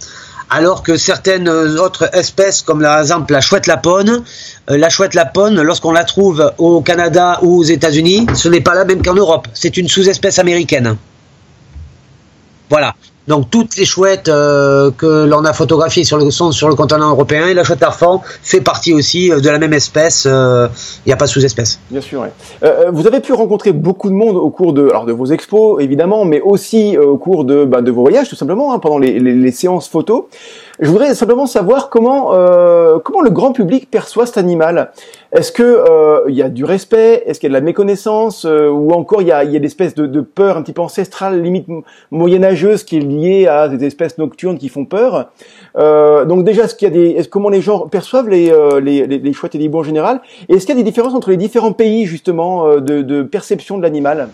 [0.50, 4.24] Alors que certaines autres espèces, comme par exemple la chouette lapone,
[4.68, 8.84] la chouette lapone, lorsqu'on la trouve au Canada ou aux États-Unis, ce n'est pas la
[8.84, 9.48] même qu'en Europe.
[9.54, 10.98] C'est une sous-espèce américaine.
[12.70, 12.96] Voilà.
[13.28, 17.12] Donc toutes les chouettes euh, que l'on a photographiées sur le, sont sur le continent
[17.12, 20.26] européen et la chouette arfan fait partie aussi euh, de la même espèce.
[20.26, 20.68] Il euh,
[21.06, 21.80] n'y a pas sous-espèce.
[21.92, 22.26] Bien sûr.
[22.92, 26.42] vous avez pu rencontrer beaucoup de monde au cours de, de vos expos évidemment, mais
[26.42, 30.24] aussi au cours de, bah, de vos voyages tout simplement hein, pendant les, séances photos.
[30.80, 34.92] Je voudrais simplement savoir comment le grand public perçoit cet animal.
[35.34, 37.24] Est-ce que euh, il y a du respect?
[37.26, 38.46] Est-ce qu'il y a de la méconnaissance?
[38.46, 40.82] Euh, Ou encore il y a, y a espèces de, de, peur un petit peu
[40.82, 41.68] ancestrale, limite
[42.12, 45.32] moyenâgeuse, qui est liée à des espèces nocturnes qui font peur.
[45.78, 49.08] Euh, Donc déjà, est-ce qu'il y a des, est-ce, comment les gens perçoivent les, les,
[49.08, 50.22] les, les chouettes et les hiboux en général?
[50.50, 53.78] Et est-ce qu'il y a des différences entre les différents pays justement de, de perception
[53.78, 54.30] de l'animal?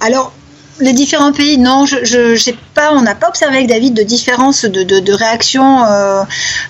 [0.00, 0.32] Alors,
[0.82, 4.64] les différents pays, non, je, je pas, on n'a pas observé avec David de différence
[4.64, 6.22] de, de, réaction euh,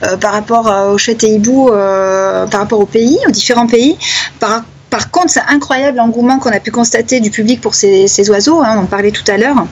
[0.03, 3.97] euh, par rapport aux chouettes et hiboux, euh, par rapport aux pays, aux différents pays.
[4.39, 4.63] Par,
[4.93, 8.75] par contre, c'est incroyable l'engouement qu'on a pu constater du public pour ces, oiseaux, hein,
[8.77, 9.67] on en parlait tout à l'heure.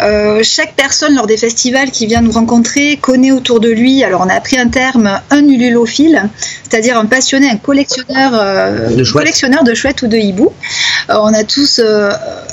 [0.00, 4.22] Euh, chaque personne lors des festivals qui vient nous rencontrer connaît autour de lui, alors
[4.24, 6.30] on a appris un terme, un ululophile,
[6.62, 10.50] c'est-à-dire un passionné, un collectionneur, euh, de collectionneur de chouettes ou de hiboux.
[11.10, 11.82] Euh, on a tous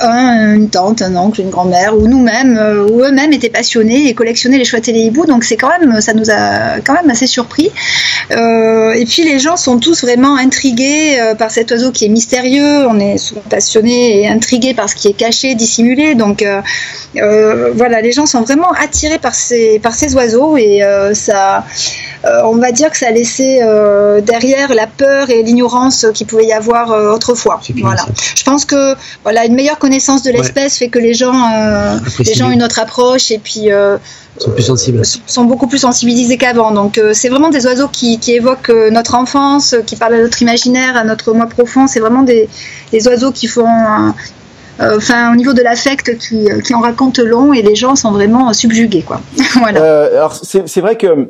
[0.01, 2.59] un, une tante, un oncle, une grand-mère, ou nous-mêmes,
[2.91, 6.01] ou eux-mêmes étaient passionnés et collectionnaient les chouettes et les hiboux, donc c'est quand même,
[6.01, 7.71] ça nous a quand même assez surpris.
[8.31, 12.99] et puis les gens sont tous vraiment intrigués par cet oiseau qui est mystérieux, on
[12.99, 16.15] est souvent passionné et intrigué par ce qui est caché, dissimulé.
[16.15, 16.61] Donc euh,
[17.17, 21.65] euh, voilà, les gens sont vraiment attirés par ces, par ces oiseaux et euh, ça,
[22.23, 23.59] on va dire que ça a laissé
[24.23, 27.59] derrière la peur et l'ignorance qu'il pouvait y avoir autrefois.
[27.81, 28.05] Voilà.
[28.35, 31.33] Je pense que voilà, une meilleure connaissance de l'espèce fait que les gens,
[32.19, 33.69] les gens ont une autre approche et puis
[34.37, 35.01] sont plus sensibles.
[35.25, 36.71] sont beaucoup plus sensibilisés qu'avant.
[36.71, 40.95] Donc c'est vraiment des oiseaux qui, qui évoquent notre enfance, qui parlent à notre imaginaire,
[40.95, 42.47] à notre moi profond c'est vraiment des,
[43.05, 43.67] oiseaux qui font
[44.79, 48.11] euh, enfin au niveau de l'affect qui, qui, en racontent long et les gens sont
[48.11, 49.21] vraiment subjugués quoi.
[49.59, 49.81] voilà.
[49.81, 51.27] Euh, alors c'est vrai que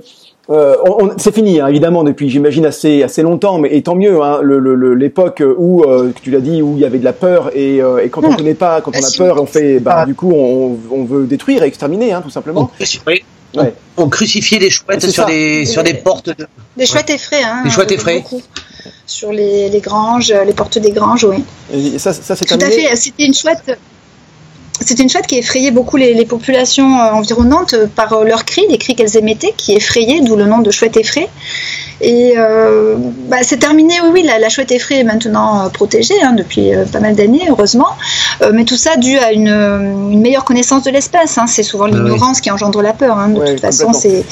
[0.50, 0.76] euh,
[1.17, 5.43] c'est fini hein, évidemment depuis j'imagine assez assez longtemps mais et tant mieux hein, l'époque
[5.58, 5.84] où
[6.21, 8.38] tu l'as dit où il y avait de la peur et, et quand on hmm.
[8.38, 10.06] connaît pas quand on a peur on fait bah, ah.
[10.06, 12.71] du coup on, on, veut détruire et exterminer hein, tout simplement.
[13.97, 16.30] On, crucifiait des chouettes sur des sur des portes.
[16.30, 16.47] De...
[16.78, 17.63] Des chouettes effraies hein.
[17.63, 18.24] Des chouettes effraies
[19.06, 21.44] sur les, granges, les portes des granges, oui.
[21.74, 22.96] Et ça, ça c'est Tout à fait.
[22.96, 23.78] C'était une chouette.
[24.84, 28.80] C'était une chouette qui effrayait beaucoup les, populations euh, environnantes par euh, leurs cris, les
[28.80, 31.30] cris qu'elles émettaient, qui effrayaient, d'où le nom de chouette effraie.
[32.01, 32.35] Et
[33.27, 37.15] bah, c'est terminé, oui, oui, la, chouette effraie est maintenant protégée hein, depuis pas mal
[37.15, 37.89] d'années, heureusement.
[38.53, 41.37] mais tout ça dû à une, meilleure connaissance de l'espèce.
[41.37, 41.47] Hein.
[41.47, 43.17] C'est souvent ah l'ignorance qui engendre la peur.
[43.17, 43.29] Hein.
[43.29, 44.23] De toute façon, c'est.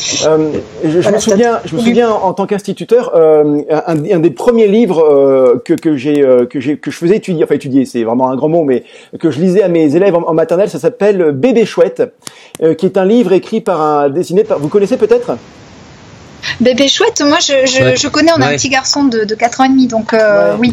[0.84, 5.74] je, me souviens, je me souviens en tant qu'instituteur, un, un, des premiers livres que,
[5.74, 8.64] que j'ai que j'ai que je faisais étudier, enfin étudier, c'est vraiment un grand mot,
[8.64, 8.84] mais
[9.20, 12.04] que je lisais à mes élèves en, maternelle, ça s'appelle Bébé chouette,
[12.78, 14.60] qui est un livre écrit par un dessiné par.
[14.60, 15.38] Vous connaissez peut-être?
[16.60, 19.64] Bébé chouette, moi je, je, connais, on a un petit garçon de, de 4 ans
[19.66, 20.72] et demi, donc euh, oui.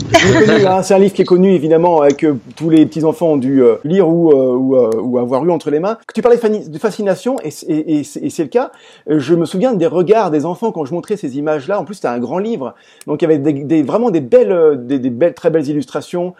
[0.66, 3.62] Hein, c'est un livre qui est connu évidemment, que tous les petits enfants ont dû
[3.62, 5.98] euh, lire ou, euh, ou, avoir eu entre les mains.
[6.06, 8.72] Que tu parlais de fascination, et, et, c'est le cas.
[9.06, 11.80] Je me souviens des regards des enfants quand je montrais ces images-là.
[11.80, 12.74] En plus, c'était un grand livre,
[13.06, 16.34] donc il y avait des, vraiment des belles, des, belles, très belles illustrations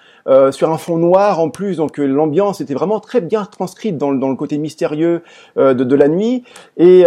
[0.51, 1.77] sur un fond noir en plus.
[1.77, 5.23] Donc l'ambiance était vraiment très bien transcrite dans, dans le côté mystérieux
[5.57, 6.43] de, de, la nuit.
[6.77, 7.05] Et,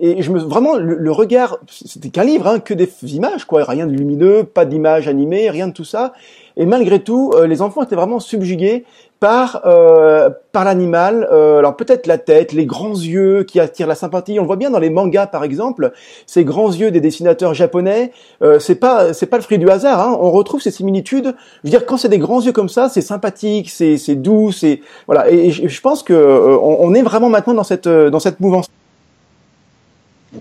[0.00, 3.86] et je me vraiment le, regard, c'était qu'un livre, hein, que des images, quoi, rien
[3.86, 6.12] de lumineux, pas d'images animées, rien de tout ça.
[6.56, 8.84] Et malgré tout, euh, les enfants étaient vraiment subjugués
[9.22, 11.28] par euh, par l'animal.
[11.30, 14.36] Euh, alors peut-être la tête, les grands yeux qui attirent la sympathie.
[14.40, 15.92] On le voit bien dans les mangas, par exemple,
[16.26, 18.10] ces grands yeux des dessinateurs japonais.
[18.58, 20.00] c'est pas c'est pas le fruit du hasard.
[20.00, 20.18] Hein.
[20.20, 21.36] On retrouve ces similitudes.
[21.62, 24.50] Je veux dire, quand c'est des grands yeux comme ça, c'est sympathique, c'est c'est doux,
[24.50, 25.30] c'est voilà.
[25.30, 26.12] Et, je pense que
[26.60, 28.66] on, est vraiment maintenant dans cette dans cette mouvance.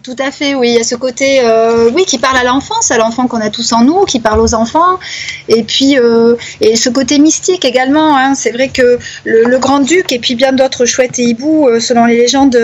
[0.04, 0.70] Tout à fait, oui.
[0.70, 3.50] Il y a ce côté, euh, oui, qui parle à l'enfance, à l'enfant qu'on a
[3.50, 5.00] tous en nous, qui parle aux enfants.
[5.50, 8.16] Et puis, euh, et ce côté mystique également.
[8.16, 8.34] Hein.
[8.34, 12.16] C'est vrai que le, grand-duc et puis bien d'autres chouettes et hiboux, euh, selon les
[12.16, 12.58] légendes,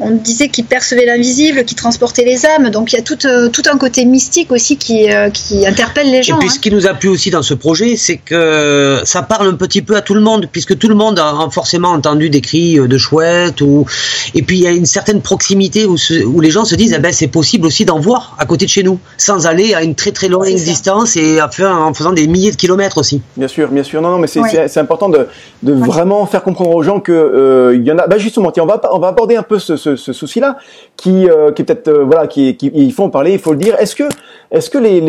[0.00, 2.70] on disait qu'ils percevaient l'invisible, qu'ils transportaient les âmes.
[2.70, 6.36] Donc il y a tout, tout un côté mystique aussi qui, qui interpelle les gens.
[6.36, 6.60] Et puis ce hein.
[6.62, 9.94] qui nous a plu aussi dans ce projet, c'est que ça parle un petit peu
[9.94, 13.60] à tout le monde, puisque tout le monde a forcément entendu des cris de chouettes.
[13.60, 13.86] Ou...
[14.34, 17.00] Et puis il y a une certaine proximité où, où les gens se disent, eh
[17.00, 19.94] ben, c'est possible aussi d'en voir à côté de chez nous, sans aller à une
[19.94, 23.20] très très longue distance et en faisant des milliers de kilomètres aussi.
[23.36, 24.00] Bien sûr, bien sûr.
[24.00, 25.26] Non, non, mais c'est important de,
[25.62, 28.06] de vraiment faire comprendre aux gens que euh, il y en a.
[28.06, 30.56] Bah justement, tiens, on va on va aborder un peu ce, ce, ce souci-là,
[30.96, 33.52] qui euh, qui est peut-être euh, voilà, qui, qui il faut en parler, il faut
[33.52, 33.76] le dire.
[33.78, 34.04] Est-ce que
[34.50, 35.00] est-ce que les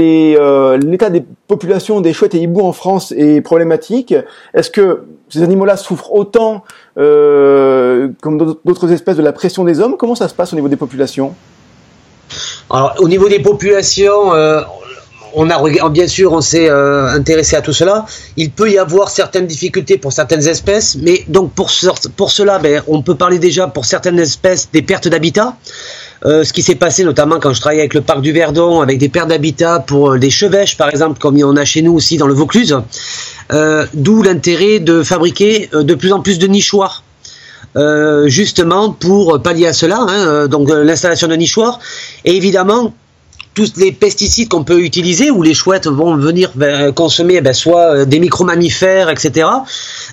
[0.79, 4.13] l'état des populations des chouettes et hiboux en France est problématique?
[4.53, 6.63] Est-ce que ces animaux-là souffrent autant
[6.97, 9.97] euh, comme d'autres espèces de la pression des hommes.
[9.97, 11.35] Comment ça se passe au niveau des populations?
[12.69, 14.61] Alors, au niveau des populations, euh,
[15.33, 18.05] on a bien sûr, on s'est euh, intéressé à tout cela.
[18.35, 21.69] Il peut y avoir certaines difficultés pour certaines espèces, mais donc pour,
[22.15, 25.55] pour cela, ben, on peut parler déjà pour certaines espèces des pertes d'habitat.
[26.23, 29.09] Ce qui s'est passé notamment quand je travaillais avec le parc du Verdon, avec des
[29.09, 32.17] pertes d'habitat pour des chevêches par exemple, comme il y en a chez nous aussi
[32.17, 32.77] dans le Vaucluse.
[33.53, 37.03] Euh, d'où l'intérêt de fabriquer euh, de plus en plus de nichoirs.
[37.75, 41.79] Euh, justement pour pallier à cela, hein, donc l'installation de nichoirs.
[42.25, 42.93] Et évidemment,
[43.57, 47.95] tous les pesticides qu'on peut utiliser, où les chouettes vont venir ben, consommer ben, soit
[47.95, 49.49] euh, des micro-mammifères, etc.,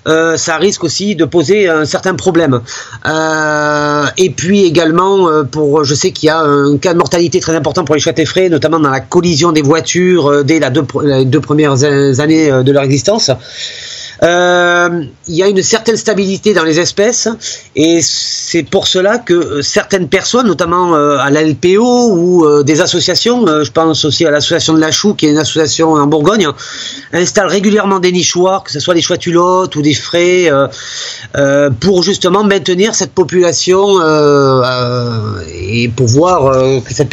[0.07, 2.61] euh, ça risque aussi de poser un certain problème.
[3.05, 7.55] Euh, et puis également, pour, je sais qu'il y a un cas de mortalité très
[7.55, 10.71] important pour les chouettes effraies, notamment dans la collision des voitures dès la
[11.03, 13.29] les deux premières années de leur existence.
[14.23, 17.27] Euh, il y a une certaine stabilité dans les espèces
[17.75, 22.81] et c'est pour cela que euh, certaines personnes, notamment euh, à la LPO ou des
[22.81, 26.47] associations, je pense aussi à l'association de la Chou qui est une association en Bourgogne,
[27.13, 30.49] installent régulièrement des nichoirs, que ce soit des chouatulottes ou des frais,
[31.79, 33.99] pour justement maintenir cette population
[35.47, 37.09] et pouvoir que cette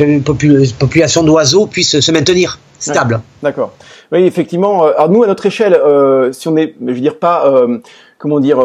[0.78, 3.20] population d'oiseaux puisse se maintenir stable.
[3.42, 3.72] D'accord.
[4.10, 4.86] Oui, effectivement.
[4.86, 7.78] Euh, alors nous, à notre échelle, euh, si on est, je veux dire pas, euh,
[8.18, 8.60] comment dire,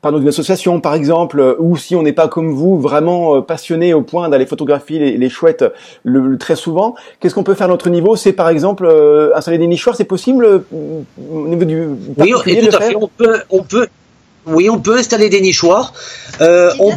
[0.00, 4.02] par notre association par exemple, ou si on n'est pas comme vous vraiment passionné au
[4.02, 5.64] point d'aller photographier les, les chouettes
[6.02, 8.16] le, très souvent, qu'est-ce qu'on peut faire à notre niveau?
[8.16, 8.88] C'est par exemple
[9.34, 12.96] installer des nichoirs, c'est possible au niveau du oui, tout à fait.
[12.96, 13.86] On peut, on peut,
[14.46, 15.92] oui, on peut installer des nichoirs.
[16.40, 16.92] on...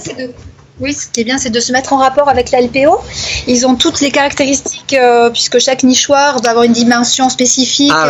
[0.81, 2.99] Oui, ce qui est bien, c'est de se mettre en rapport avec l'ALPO.
[3.47, 8.09] Ils ont toutes les caractéristiques, euh, puisque chaque nichoir va avoir une dimension spécifique, ah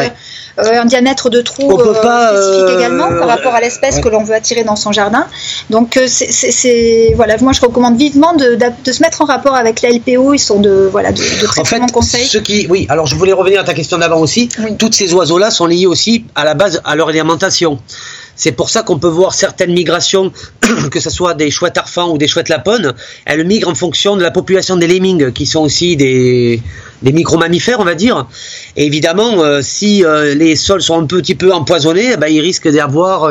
[0.58, 4.34] euh, un diamètre de trou euh, spécifique également par rapport à l'espèce que l'on veut
[4.34, 5.28] attirer dans son jardin.
[5.70, 10.34] Donc, c'est voilà, moi je recommande vivement de, de, se mettre en rapport avec l'ALPO.
[10.34, 12.42] Ils sont de voilà de, de très en fait, conseils.
[12.42, 14.50] Qui, oui, alors je voulais revenir à ta question d'avant aussi.
[14.80, 17.80] Toutes ces oiseaux-là sont liés aussi à la base à leur alimentation.
[18.36, 20.32] C'est pour ça qu'on peut voir certaines migrations,
[20.92, 22.94] que ce soit des chouettes arfans ou des chouettes lapones,
[23.26, 26.62] elles migrent en fonction de la population des lemmings, qui sont aussi des,
[27.06, 28.28] des micro-mammifères, on va dire.
[28.76, 30.04] Et évidemment, euh, si
[30.36, 33.26] les sols sont un petit peu empoisonnés, eh ben, ils risquent d'avoir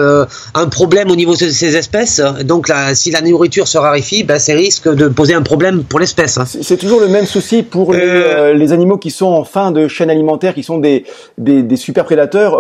[0.55, 2.23] un problème au niveau de ces espèces.
[2.45, 6.39] Donc, si la nourriture se raréfie, ben, ça risque de poser un problème pour l'espèce.
[6.63, 10.55] C'est toujours le même souci pour les, animaux qui sont en fin de chaîne alimentaire,
[10.55, 11.05] qui sont des,
[11.37, 12.59] des, super prédateurs.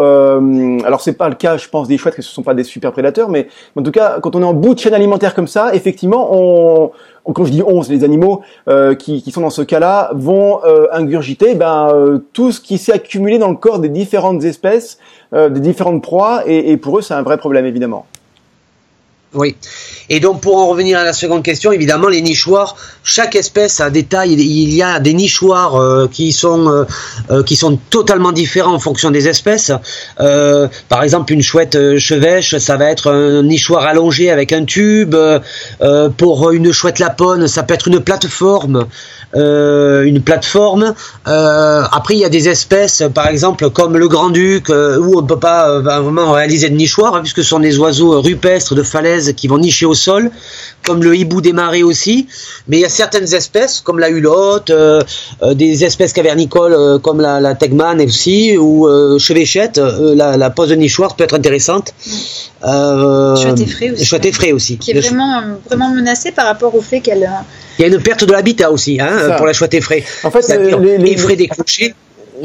[0.85, 2.92] alors, c'est pas le cas, je pense, des chouettes, que ce sont pas des super
[2.92, 5.74] prédateurs, mais en tout cas, quand on est en bout de chaîne alimentaire comme ça,
[5.74, 6.90] effectivement, on,
[7.33, 10.87] quand je dis 11, les animaux euh, qui, qui, sont dans ce cas-là vont euh,
[10.93, 14.99] ingurgiter ben, euh, tout ce qui s'est accumulé dans le corps des différentes espèces,
[15.33, 18.07] des différentes proies, et, et pour eux, c'est un vrai problème, évidemment.
[19.35, 19.57] Oui.
[20.11, 23.90] Et donc pour en revenir à la seconde question, évidemment les nichoirs, chaque espèce a
[23.90, 24.33] des tailles.
[24.33, 26.85] Il y a des nichoirs euh, qui sont euh,
[27.31, 29.73] euh, qui sont totalement différents en fonction des espèces.
[30.16, 35.16] par exemple, une chouette chevêche, ça va être un nichoir allongé avec un tube.
[36.16, 38.87] pour une chouette lapone, ça peut être une plateforme.
[39.35, 40.94] une plateforme.
[41.25, 45.38] après, il y a des espèces, par exemple, comme le grand-duc, où on ne peut
[45.38, 49.49] pas vraiment réaliser de nichoir, hein, puisque ce sont des oiseaux rupestres de falaise qui
[49.49, 50.31] vont nicher au sol,
[50.85, 52.27] comme le hibou des marais aussi.
[52.69, 55.01] Mais il y a certaines espèces, comme la hulotte, euh,
[55.43, 60.69] euh, des espèces cavernicoles euh, comme la, la tegman aussi, ou chevêchette, la, la, pose
[60.69, 61.95] de nichoir peut être intéressante.
[62.63, 64.05] chouette effraie aussi.
[64.05, 64.79] Chouette effraie aussi.
[64.79, 67.31] Qui est vraiment, vraiment menacée par rapport au fait qu'elle...
[67.79, 70.05] Il y a une perte de l'habitat aussi, hein, pour la chouette effraie.
[70.23, 71.95] En fait, les, les, effraie des clochers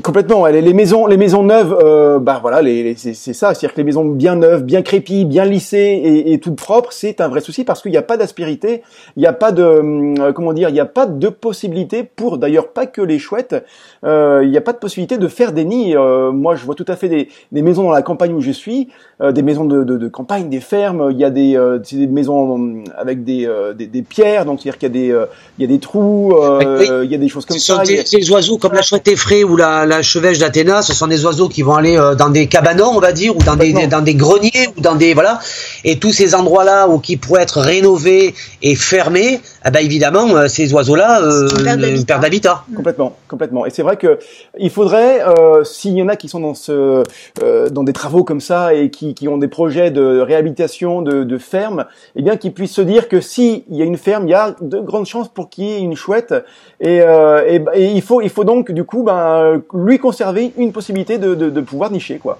[0.04, 0.46] Complètement.
[0.48, 3.54] Les, les maisons, les maisons neuves, euh, bah voilà, les, c'est ça.
[3.54, 7.22] C'est-à-dire que les maisons bien neuves, bien crépies, bien lissées et, et toutes propres, c'est
[7.22, 8.84] un vrai souci parce qu'il n'y a pas d'aspérité,
[9.16, 12.38] il n'y a pas de, euh, comment dire, il n'y a pas de possibilité pour,
[12.38, 13.56] d'ailleurs pas que les chouettes,
[14.04, 15.96] euh, il n'y a pas de possibilité de faire des nids.
[15.96, 18.52] Euh, moi, je vois tout à fait des, des, maisons dans la campagne où je
[18.52, 18.90] suis,
[19.22, 21.10] euh, des maisons de, de, de, campagne, des fermes.
[21.12, 21.60] Il y a des,
[21.92, 25.26] des maisons avec des, des, des, pierres, donc c'est-à-dire qu'il y a des,
[25.58, 27.84] il y a des trous, il y a des choses comme ça.
[27.84, 31.26] Des, des oiseaux comme la chouette effraie ou la la chevêche d'Athéna, ce sont des
[31.26, 34.02] oiseaux qui vont aller euh, dans des cabanons, on va dire, ou dans des, dans
[34.02, 35.40] des greniers, ou dans des voilà,
[35.84, 40.48] et tous ces endroits-là où qui pourraient être rénovés et fermés, eh ben évidemment, euh,
[40.48, 41.50] ces oiseaux-là euh,
[42.06, 42.64] perdent d'habitat.
[42.74, 43.66] Complètement, complètement.
[43.66, 44.20] Et c'est vrai que
[44.58, 47.04] il faudrait, euh, s'il y en a qui sont dans ce,
[47.44, 51.24] euh, dans des travaux comme ça et qui, qui ont des projets de réhabilitation de,
[51.24, 54.32] de fermes, eh bien, qu'ils puissent se dire que s'il y a une ferme, il
[54.32, 56.34] y a de grandes chances pour qu'il y ait une chouette.
[56.80, 60.72] Et, euh, et, et, il faut, il faut donc du coup, ben, lui conserver une
[60.72, 62.40] possibilité de, de, de pouvoir nicher, quoi.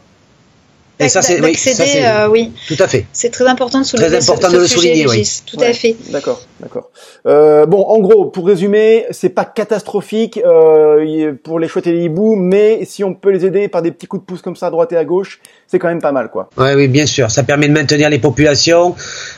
[1.02, 2.52] Et ça, c'est euh, oui.
[2.68, 3.06] Tout à fait.
[3.14, 4.10] C'est très important de souligner.
[4.10, 5.26] Très important de le souligner, oui.
[5.46, 5.96] Tout à fait.
[6.10, 6.90] D'accord, d'accord.
[7.26, 12.04] Euh, bon, en gros, pour résumer, c'est pas catastrophique euh, pour les chouettes et les
[12.04, 14.68] hiboux, mais si on peut les aider par des petits coups de pouce comme ça
[14.68, 15.40] à droite et à gauche,
[15.72, 16.50] c'est quand même pas mal, quoi.
[16.58, 17.30] Ouais, oui, bien sûr.
[17.30, 18.96] Ça permet de maintenir les populations.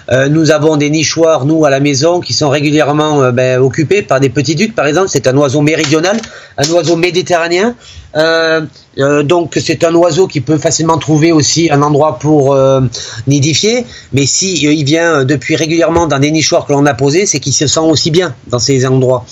[0.09, 4.01] Euh, nous avons des nichoirs, nous, à la maison, qui sont régulièrement euh, ben, occupés
[4.01, 5.09] par des petits ducs, par exemple.
[5.09, 6.17] C'est un oiseau méridional,
[6.57, 7.75] un oiseau méditerranéen.
[8.15, 8.61] Euh,
[9.23, 12.57] donc c'est un oiseau qui peut facilement trouver aussi un endroit pour
[13.25, 17.39] nidifier, mais si il vient depuis régulièrement dans des nichoirs que l'on a posés, c'est
[17.39, 19.23] qu'il se sent aussi bien dans ces endroits.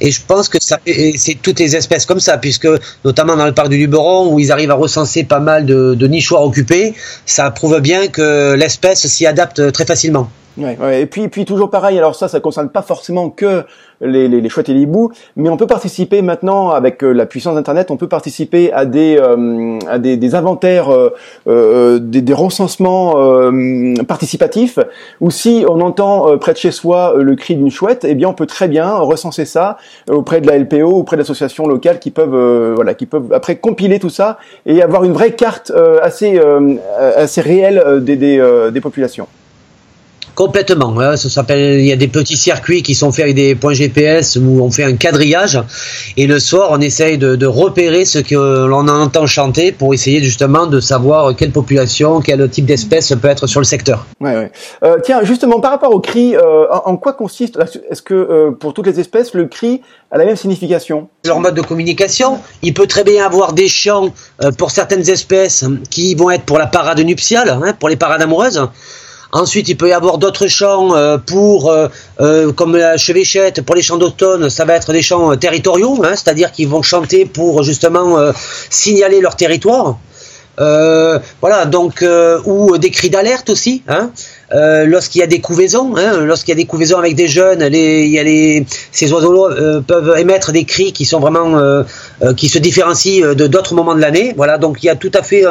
[0.00, 2.66] Et je pense que c'est toutes les espèces comme ça, puisque
[3.04, 6.35] notamment dans le parc du Luberon où ils arrivent à recenser pas mal de nichoirs
[6.42, 6.94] occupés,
[7.24, 10.28] ça prouve bien que l'espèce s'y adapte très facilement.
[10.58, 11.98] Et puis, puis toujours pareil.
[11.98, 13.64] Alors ça, ça concerne pas forcément que
[14.00, 17.26] les, les, les chouettes et les hiboux, mais on peut participer maintenant avec euh, la
[17.26, 17.90] puissance d'Internet.
[17.90, 21.10] On peut participer à des euh, à des, des inventaires, euh,
[21.48, 23.14] euh des, des, recensements
[24.06, 24.78] participatifs.
[25.20, 28.34] Ou si on entend près de chez soi le cri d'une chouette, eh bien on
[28.34, 29.78] peut très bien recenser ça
[30.10, 34.10] auprès de la LPO, auprès d'associations locales qui peuvent voilà qui peuvent après compiler tout
[34.10, 36.40] ça et avoir une vraie carte assez
[36.98, 39.28] assez réelle des, des, des populations.
[40.36, 41.00] Complètement.
[41.00, 41.80] Hein, ça s'appelle.
[41.80, 44.70] Il y a des petits circuits qui sont faits avec des points GPS où on
[44.70, 45.58] fait un quadrillage
[46.18, 50.66] et le soir on essaye de, repérer ce que l'on entend chanter pour essayer justement
[50.66, 54.04] de savoir quelle population, quel type d'espèce peut être sur le secteur.
[54.20, 54.52] Ouais, ouais.
[54.84, 57.58] Euh, tiens, justement par rapport au cri, euh, en, quoi consiste
[57.90, 61.08] Est-ce que euh, pour toutes les espèces le cri a la même signification?
[61.24, 64.10] Leur mode de communication, il peut très bien avoir des chants
[64.58, 68.68] pour certaines espèces qui vont être pour la parade nuptiale, hein, pour les parades amoureuses.
[69.36, 71.88] Ensuite, il peut y avoir d'autres chants euh, pour, euh,
[72.20, 76.12] euh, comme la chevêchette, pour les chants d'automne, ça va être des chants territoriaux, hein,
[76.12, 78.32] c'est-à-dire qu'ils vont chanter pour justement
[78.70, 79.98] signaler leur territoire.
[80.56, 82.02] voilà, donc
[82.46, 83.82] ou des cris d'alerte aussi.
[83.88, 84.10] Hein,
[84.52, 88.04] lorsqu'il y a des couvaisons, hein, lorsqu'il y a des couvaisons avec des jeunes, les,
[88.04, 89.48] il y a les, ces oiseaux
[89.86, 91.84] peuvent émettre des cris qui sont vraiment
[92.36, 94.34] qui se différencient de d'autres moments de l'année.
[94.36, 95.44] Voilà, donc il y a tout à fait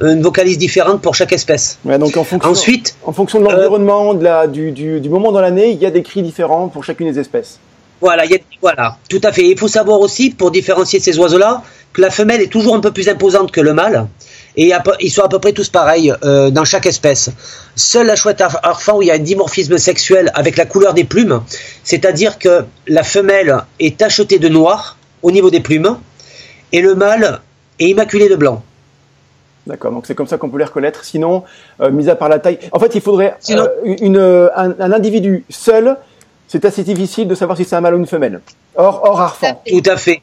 [0.00, 1.78] une vocalise différente pour chaque espèce.
[1.84, 5.40] donc en fonction, Ensuite, en fonction de l'environnement, de la, du, du, du, moment dans
[5.40, 7.58] l'année, il y a des cris différents pour chacune des espèces.
[8.00, 9.46] Voilà, y a, voilà, tout à fait.
[9.46, 12.92] Il faut savoir aussi, pour différencier ces oiseaux-là, que la femelle est toujours un peu
[12.92, 14.06] plus imposante que le mâle.
[14.56, 17.30] Et ils sont à peu près tous pareils euh, dans chaque espèce.
[17.76, 21.04] Seule la chouette arfan où il y a un dimorphisme sexuel avec la couleur des
[21.04, 21.42] plumes,
[21.84, 25.96] c'est-à-dire que la femelle est tachetée de noir au niveau des plumes
[26.72, 27.40] et le mâle
[27.78, 28.62] est immaculé de blanc.
[29.66, 31.04] D'accord, donc c'est comme ça qu'on peut les reconnaître.
[31.04, 31.44] Sinon,
[31.80, 35.44] euh, mis à part la taille, en fait, il faudrait euh, une, un, un, individu
[35.48, 35.96] seul.
[36.48, 38.40] C'est assez difficile de savoir si c'est un mâle ou une femelle.
[38.74, 39.60] Or, or arfan.
[39.68, 40.22] Tout à fait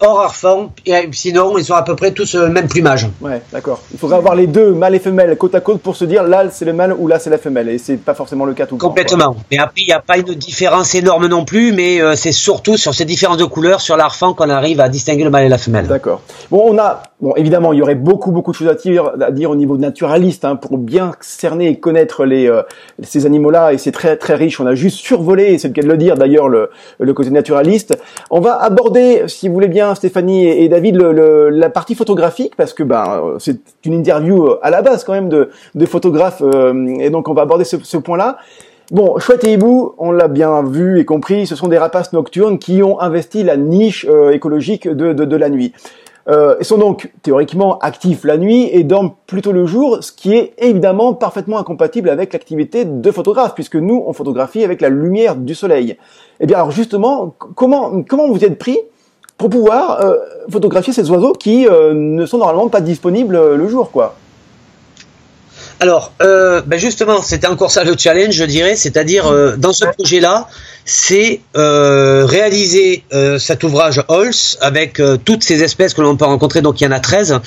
[0.00, 3.08] hors Arfan, et sinon ils sont à peu près tous le même plumage.
[3.20, 3.80] Ouais, d'accord.
[3.92, 6.44] Il faudrait avoir les deux, mâle et femelle, côte à côte pour se dire là
[6.50, 8.76] c'est le mâle ou là c'est la femelle, et c'est pas forcément le cas tout
[8.76, 8.88] le temps.
[8.88, 9.36] Complètement.
[9.50, 12.76] Mais après il n'y a pas une différence énorme non plus, mais euh, c'est surtout
[12.76, 15.58] sur ces différences de couleurs sur l'Arfan qu'on arrive à distinguer le mâle et la
[15.58, 15.86] femelle.
[15.86, 16.20] D'accord.
[16.50, 19.30] Bon, on a, bon évidemment il y aurait beaucoup beaucoup de choses à dire, à
[19.30, 22.62] dire au niveau naturaliste hein, pour bien cerner et connaître les euh,
[23.02, 24.60] ces animaux-là, et c'est très très riche.
[24.60, 27.98] On a juste survolé, c'est le cas de le dire d'ailleurs le, le côté naturaliste.
[28.30, 32.72] On va aborder, si vous voulez bien Stéphanie et, David, le, la partie photographique, parce
[32.72, 37.10] que ben c'est une interview à la base quand même de, de photographes, euh, et
[37.10, 38.38] donc on va aborder ce, ce point-là.
[38.90, 42.58] Bon, chouette et hibou, on l'a bien vu et compris, ce sont des rapaces nocturnes
[42.58, 45.74] qui ont investi la niche euh, écologique de, de, de, la nuit.
[46.28, 50.34] Euh, ils sont donc théoriquement actifs la nuit et dorment plutôt le jour, ce qui
[50.34, 55.36] est évidemment parfaitement incompatible avec l'activité de photographe, puisque nous, on photographie avec la lumière
[55.36, 55.96] du soleil.
[56.40, 58.78] Eh bien alors justement, comment, comment vous êtes pris
[59.38, 60.16] pour pouvoir euh,
[60.50, 64.16] photographier ces oiseaux qui euh, ne sont normalement pas disponibles euh, le jour, quoi?
[65.80, 70.48] Alors, euh, ben justement, c'était encore ça le challenge, je dirais, c'est-à-dire dans ce projet-là,
[70.84, 73.04] c'est réaliser
[73.38, 76.92] cet ouvrage Holz avec toutes ces espèces que l'on peut rencontrer, donc il y en
[76.92, 77.40] a 13,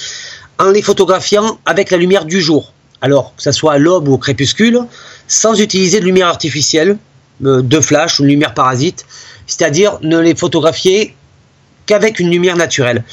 [0.60, 2.72] en les photographiant avec la lumière du jour.
[3.02, 4.80] Alors, que ce soit à l'aube ou au crépuscule,
[5.28, 6.98] sans utiliser de lumière artificielle,
[7.42, 9.06] de flash ou de lumière parasite,
[9.48, 11.16] c'est-à-dire ne les photographier
[11.86, 13.04] qu'avec une lumière naturelle.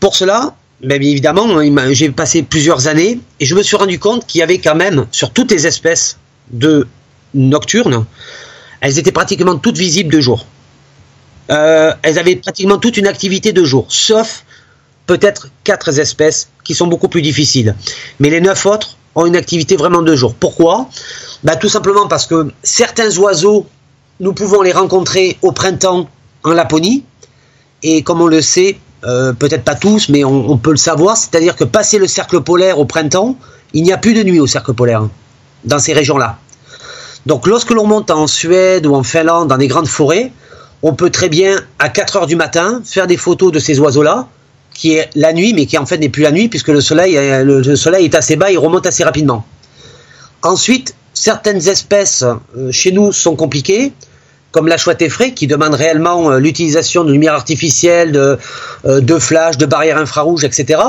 [0.00, 1.46] Pour cela, bien évidemment,
[1.92, 5.06] j'ai passé plusieurs années et je me suis rendu compte qu'il y avait quand même,
[5.12, 6.18] sur toutes les espèces
[6.50, 6.86] de
[7.34, 8.04] nocturnes,
[8.80, 10.46] elles étaient pratiquement toutes visibles de jour.
[11.50, 14.44] Euh, elles avaient pratiquement toute une activité de jour, sauf
[15.06, 17.74] peut-être quatre espèces qui sont beaucoup plus difficiles.
[18.18, 20.34] Mais les neuf autres ont une activité vraiment de jour.
[20.34, 20.88] Pourquoi?
[21.44, 23.66] Bah, Tout simplement parce que certains oiseaux,
[24.20, 26.08] nous pouvons les rencontrer au printemps
[26.44, 27.04] en Laponie,
[27.82, 31.56] et comme on le sait, euh, peut-être pas tous, mais on, peut le savoir, c'est-à-dire
[31.56, 33.36] que passer le cercle polaire au printemps,
[33.72, 35.08] il n'y a plus de nuit au cercle polaire,
[35.64, 36.38] dans ces régions-là.
[37.26, 40.32] Donc lorsque l'on monte en Suède ou en Finlande, dans des grandes forêts,
[40.82, 44.28] on peut très bien, à 4 heures du matin, faire des photos de ces oiseaux-là,
[44.74, 47.16] qui est la nuit, mais qui en fait n'est plus la nuit, puisque le soleil,
[47.44, 49.44] le soleil est assez bas et remonte assez rapidement.
[50.42, 52.24] Ensuite, certaines espèces
[52.56, 53.92] euh, chez nous sont compliquées
[54.52, 58.38] comme la chouette effraie, qui demande réellement euh, l'utilisation de lumière artificielle, de,
[58.84, 60.80] euh, flash, de barrières infrarouges, etc.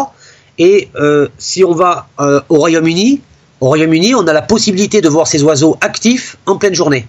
[0.59, 3.21] Et euh, si on va au Royaume-Uni,
[3.59, 7.07] au Royaume-Uni, on a la possibilité de voir ces oiseaux actifs en pleine journée.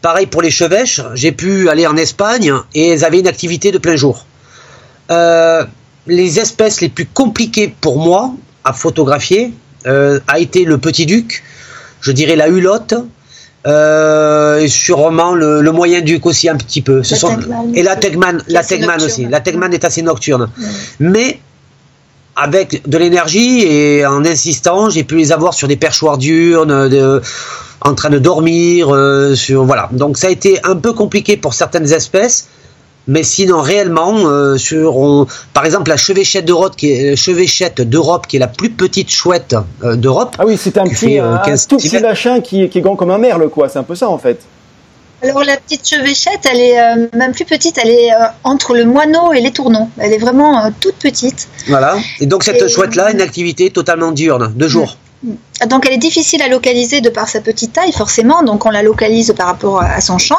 [0.00, 3.78] Pareil pour les chevêches, j'ai pu aller en Espagne et elles avaient une activité de
[3.78, 4.26] plein jour.
[6.06, 8.32] les espèces les plus compliquées pour moi
[8.64, 9.52] à photographier
[9.86, 11.42] a été le petit duc,
[12.00, 12.94] je dirais la hulotte,
[13.66, 17.02] euh, et sûrement le, le, moyen duc aussi un petit peu.
[17.02, 17.36] Ce sont,
[17.74, 19.26] et la Tegman, la Tegman aussi.
[19.26, 20.50] La Tegman est assez nocturne.
[21.00, 21.40] Mais
[22.36, 27.22] avec de l'énergie et en insistant, j'ai pu les avoir sur des perchoirs diurnes, de,
[27.80, 28.94] en train de dormir.
[28.94, 29.88] Euh, sur, voilà.
[29.92, 32.48] Donc ça a été un peu compliqué pour certaines espèces.
[33.06, 38.36] Mais sinon, réellement, euh, sur, par exemple, la chevêchette d'Europe, qui est, chevêchette d'Europe, qui
[38.36, 40.36] est la plus petite chouette euh, d'Europe.
[40.38, 43.10] Ah oui, c'est un petit, euh, un tout petit machin qui, qui est grand comme
[43.10, 43.68] un merle, quoi.
[43.68, 44.40] C'est un peu ça, en fait.
[45.22, 48.10] Alors la petite chevêchette, elle est même plus petite, elle est
[48.42, 49.88] entre le moineau et les tourneaux.
[49.96, 51.48] Elle est vraiment toute petite.
[51.66, 51.96] Voilà.
[52.20, 54.98] Et donc cette chouette-là, une activité totalement diurne, de jour.
[55.68, 58.82] Donc elle est difficile à localiser de par sa petite taille forcément, donc on la
[58.82, 60.38] localise par rapport à son champ.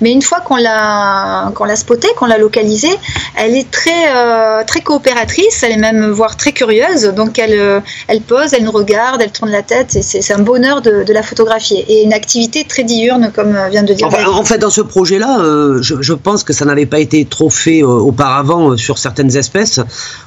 [0.00, 2.96] Mais une fois qu'on l'a qu'on l'a spotée, qu'on l'a localisée,
[3.36, 7.12] elle est très euh, très coopératrice, elle est même voire très curieuse.
[7.16, 9.96] Donc elle euh, elle pose, elle nous regarde, elle tourne la tête.
[9.96, 13.92] Et c'est un bonheur de, la photographier et une activité très diurne comme vient de
[13.92, 14.06] dire.
[14.06, 17.82] en fait, dans ce projet-là, euh, je, pense que ça n'avait pas été trop fait
[17.82, 19.80] auparavant sur certaines espèces,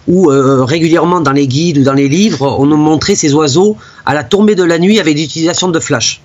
[0.08, 4.14] où régulièrement dans les guides ou dans les livres, on nous montrait ces oiseaux à
[4.14, 6.22] la tombée de la nuit avec l'utilisation de flash.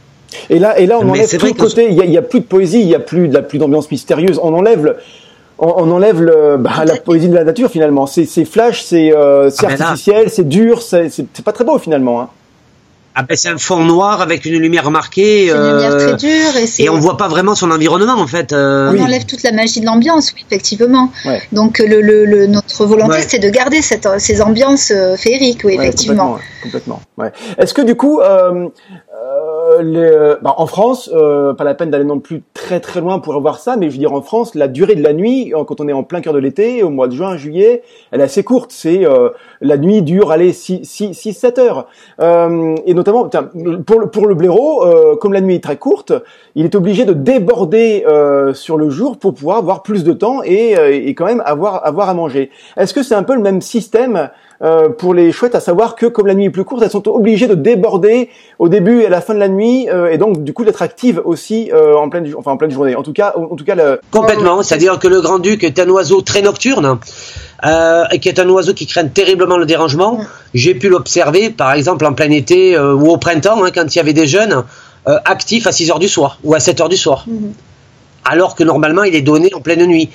[0.48, 1.88] Et là, et là, on enlève tout le côté.
[1.90, 4.38] Il n'y a, plus de poésie, il n'y a plus, plus d'ambiance mystérieuse.
[4.42, 4.96] On enlève le,
[5.58, 8.06] on, enlève le, bah, la poésie de la nature finalement.
[8.06, 12.20] C'est flash, c'est euh, ah, artificiel, c'est dur, c'est pas très beau finalement.
[12.20, 12.28] Hein.
[13.14, 15.48] Ah ben c'est un fond noir avec une lumière marquée.
[15.48, 18.52] C'est une lumière très dure et, et on voit pas vraiment son environnement en fait.
[18.52, 21.10] On enlève toute la magie de l'ambiance, oui, effectivement.
[21.52, 26.38] Donc le, le, notre volonté c'est de garder cette, ces ambiances féeriques, oui, effectivement.
[26.62, 27.00] Complètement.
[27.16, 28.20] complètement Est-ce que du coup,
[29.70, 33.00] euh, les, euh, bah, en France, euh, pas la peine d'aller non plus très très
[33.00, 35.52] loin pour voir ça, mais je veux dire en France, la durée de la nuit,
[35.66, 38.24] quand on est en plein cœur de l'été, au mois de juin, juillet, elle est
[38.24, 38.70] assez courte.
[38.72, 39.04] C'est
[39.60, 41.88] la nuit dure, allez, 6 6 6 7 heures.
[42.20, 43.28] et notamment
[43.86, 44.84] pour le pour le blaireau,
[45.20, 46.12] comme la nuit est très courte,
[46.54, 48.04] il est obligé de déborder
[48.54, 52.08] sur le jour pour pouvoir avoir plus de temps et, et quand même avoir avoir
[52.08, 52.50] à manger.
[52.76, 54.30] Est-ce que c'est un peu le même système
[54.62, 57.08] euh, pour les chouettes, à savoir que comme la nuit est plus courte, elles sont
[57.08, 60.44] obligées de déborder au début et à la fin de la nuit, euh, et donc
[60.44, 62.94] du coup d'être actives aussi euh, en pleine, enfin en pleine journée.
[62.94, 64.00] En tout cas, en, tout cas, le...
[64.10, 64.62] complètement.
[64.62, 66.98] C'est-à-dire que le grand duc est un oiseau très nocturne.
[68.12, 70.20] et qui est un oiseau qui craint terriblement le dérangement.
[70.52, 74.00] J'ai pu l'observer, par exemple, en plein été ou au printemps, hein, quand il y
[74.00, 74.64] avait des jeunes
[75.06, 77.24] actifs à 6 heures du soir ou à 7 heures du soir.
[77.26, 77.52] Mhm.
[78.26, 80.10] alors que normalement il est donné en pleine nuit.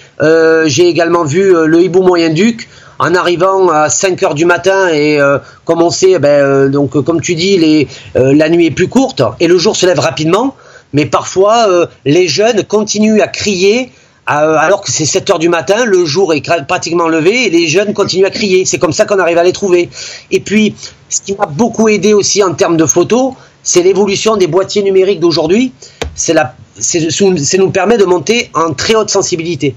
[0.65, 2.69] J'ai également vu le hibou moyen-duc
[2.99, 6.91] en arrivant à 5 heures du matin et euh, comme on sait, ben, euh, donc
[7.03, 10.55] comme tu dis, euh, la nuit est plus courte et le jour se lève rapidement,
[10.93, 11.67] mais parfois
[12.05, 13.91] les jeunes continuent à crier
[14.27, 17.93] alors que c'est 7 heures du matin, le jour est pratiquement levé et les jeunes
[17.93, 18.65] continuent à crier.
[18.65, 19.89] C'est comme ça qu'on arrive à les trouver.
[20.31, 20.73] Et puis,
[21.09, 25.19] ce qui m'a beaucoup aidé aussi en termes de photos, c'est l'évolution des boîtiers numériques
[25.19, 25.73] d'aujourd'hui.
[26.15, 29.75] C'est la, c'est, nous permet de monter en très haute sensibilité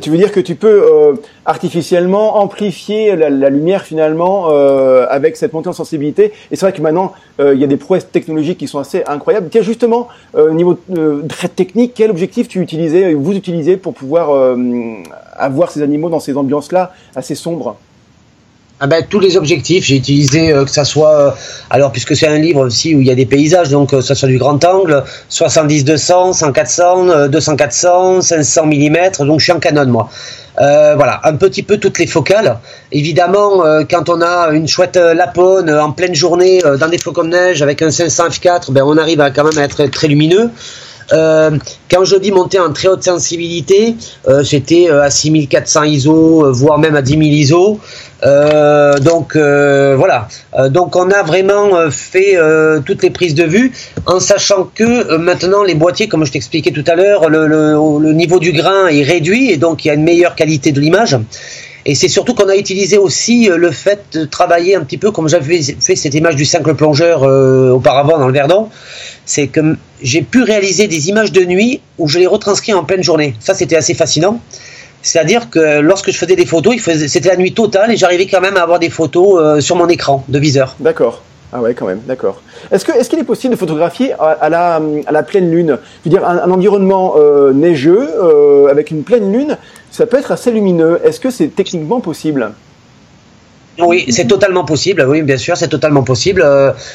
[0.00, 1.14] tu veux dire que tu peux euh,
[1.46, 6.32] artificiellement amplifier la, lumière finalement euh, avec cette montée en sensibilité.
[6.50, 9.04] Et c'est vrai que maintenant, euh, il y a des prouesses technologiques qui sont assez
[9.06, 9.48] incroyables.
[9.50, 10.78] Tiens, justement, au niveau
[11.28, 14.56] très technique, quel objectif tu utilisais, vous utilisez pour pouvoir
[15.34, 17.76] avoir ces animaux dans ces ambiances-là assez sombres?
[18.80, 21.30] Ah ben, tous les objectifs, j'ai utilisé euh, que ça soit, euh,
[21.68, 24.14] alors puisque c'est un livre aussi où il y a des paysages, donc euh, ça
[24.14, 30.08] soit du grand angle, 70-200, 100-400, 200-400, 500 mm, donc je suis en Canon moi.
[30.56, 32.58] voilà, un petit peu toutes les focales.
[32.92, 37.62] Évidemment, quand on a une chouette lapone en pleine journée dans des flocons de neige
[37.62, 40.50] avec un 500 f4, ben on arrive à quand même à être très lumineux.
[41.10, 43.96] Quand je dis monter en très haute sensibilité,
[44.44, 47.80] c'était à 6400 ISO, voire même à 10 000 ISO.
[48.24, 50.28] Euh, donc euh, voilà.
[50.58, 52.36] Euh, donc on a vraiment fait
[52.84, 53.72] toutes les prises de vue
[54.06, 58.38] en sachant que maintenant les boîtiers, comme je t'expliquais tout à l'heure, le, le, niveau
[58.38, 61.16] du grain est réduit et donc il y a une meilleure qualité de l'image.
[61.88, 65.28] Et c'est surtout qu'on a utilisé aussi le fait de travailler un petit peu comme
[65.28, 68.68] j'avais fait cette image du simple plongeur auparavant dans le Verdon.
[69.24, 73.02] C'est que j'ai pu réaliser des images de nuit où je les retranscris en pleine
[73.02, 73.34] journée.
[73.40, 74.38] Ça, c'était assez fascinant.
[75.02, 76.76] C'est-à-dire que lorsque je faisais des photos,
[77.06, 79.88] c'était la nuit totale et j'arrivais quand même à avoir des photos euh, sur mon
[79.88, 80.76] écran de viseur.
[80.80, 81.22] D'accord.
[81.50, 82.42] Ah ouais, quand même, d'accord.
[82.70, 85.78] Est-ce qu'il est possible de photographier à, la, pleine lune?
[86.04, 89.56] Je veux dire, un, environnement euh, neigeux euh, avec une pleine lune,
[89.90, 91.00] ça peut être assez lumineux.
[91.04, 92.52] Est-ce que c'est techniquement possible?
[93.80, 95.04] Oui, c'est totalement possible.
[95.08, 96.44] Oui, bien sûr, c'est totalement possible.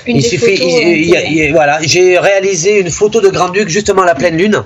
[0.08, 1.52] il suffit.
[1.52, 4.64] voilà, j'ai réalisé une photo de Grand Duc justement à la pleine lune.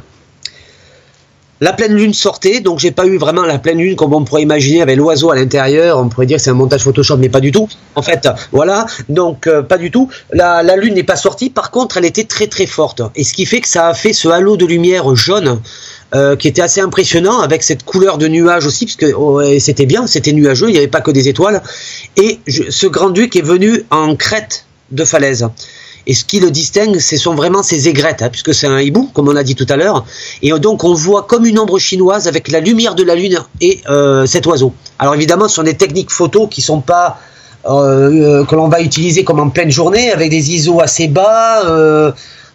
[1.60, 4.44] La pleine lune sortait, donc j'ai pas eu vraiment la pleine lune comme on pourrait
[4.44, 5.98] imaginer avec l'oiseau à l'intérieur.
[5.98, 7.68] On pourrait dire que c'est un montage Photoshop, mais pas du tout.
[7.96, 10.08] En fait, voilà, donc euh, pas du tout.
[10.32, 13.02] La, la lune n'est pas sortie, par contre, elle était très très forte.
[13.16, 15.60] Et ce qui fait que ça a fait ce halo de lumière jaune
[16.16, 20.08] euh, qui était assez impressionnant avec cette couleur de nuage aussi, puisque oh, c'était bien,
[20.08, 21.62] c'était nuageux, il n'y avait pas que des étoiles.
[22.16, 25.48] Et ce grand duc est venu en crête de falaise.
[26.08, 29.10] Et ce qui le distingue, ce sont vraiment ses aigrettes, hein, puisque c'est un hibou,
[29.14, 30.06] comme on a dit tout à l'heure.
[30.42, 33.82] Et donc on voit comme une ombre chinoise avec la lumière de la lune et
[33.90, 34.74] euh, cet oiseau.
[35.00, 37.20] Alors évidemment, ce sont des techniques photo qui sont pas
[37.70, 41.64] euh, que l'on va utiliser comme en pleine journée avec des ISO assez bas.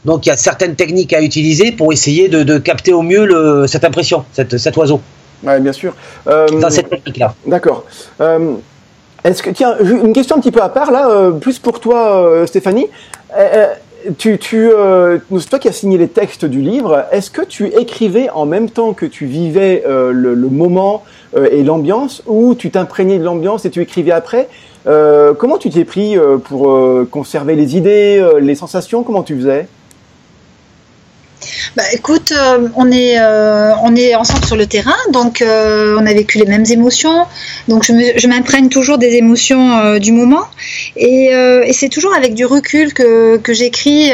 [0.04, 3.66] Donc il y a certaines techniques à utiliser pour essayer de, capter au mieux le,
[3.66, 5.00] cette impression, cet oiseau.
[5.44, 5.94] Oui, bien sûr.
[6.26, 7.34] Dans cette technique-là.
[7.46, 7.84] D'accord.
[9.24, 12.88] Est-ce que tiens, une question un petit peu à part là, plus pour toi, Stéphanie.
[13.36, 13.74] Euh, euh,
[14.18, 17.04] tu, tu euh, c'est toi qui as signé les textes du livre.
[17.12, 22.56] Est-ce que tu écrivais en même temps que tu vivais le, moment et l'ambiance, ou
[22.56, 24.48] tu t'imprégnais de l'ambiance et tu écrivais après?
[24.84, 26.76] Comment tu t'es pris pour
[27.12, 29.04] conserver les idées, les sensations?
[29.04, 29.68] Comment tu faisais?
[31.76, 36.06] Bah, écoute, euh, on, est, euh, on est ensemble sur le terrain, donc euh, on
[36.06, 37.26] a vécu les mêmes émotions.
[37.68, 40.44] Donc je m'imprègne toujours des émotions du moment.
[40.96, 41.30] Et,
[41.72, 44.12] c'est toujours avec du recul que, que j'écris.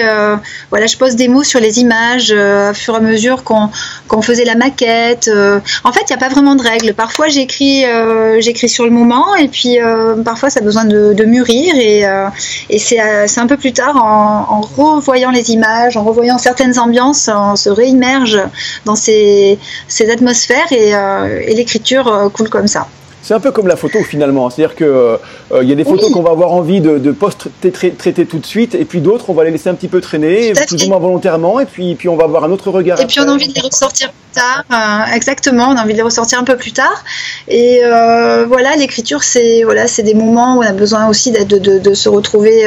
[0.71, 3.71] voilà, je pose des mots sur les images au fur et à mesure qu'on
[4.09, 5.31] quand on faisait la maquette.
[5.85, 6.95] en fait, il n'y a pas vraiment de règles.
[6.95, 7.85] Parfois, j'écris,
[8.41, 9.79] j'écris sur le moment, et puis
[10.25, 12.05] parfois, ça a besoin de, mûrir, et,
[12.71, 17.57] et c'est, un peu plus tard, en, revoyant les images, en revoyant certaines ambiances, on
[17.57, 18.41] se réimmerge
[18.85, 22.89] dans ces, ces atmosphères, et, et l'écriture coule comme ça.
[23.29, 25.19] C'est un peu comme la photo finalement, c'est-à-dire que euh,
[25.61, 28.75] il y a des photos qu'on va avoir envie de, de post-traiter tout de suite,
[28.75, 31.61] et puis d'autres on va les laisser un petit peu traîner, plus ou moins volontairement,
[31.61, 32.99] et puis, puis on va avoir un autre regard.
[32.99, 35.93] Et puis on a envie de les ressortir plus tard, euh, exactement, on a envie
[35.93, 37.05] de les ressortir un peu plus tard.
[37.49, 41.79] Et euh, voilà, l'écriture c'est voilà, des moments où on a besoin aussi de, de,
[41.79, 42.65] de se retrouver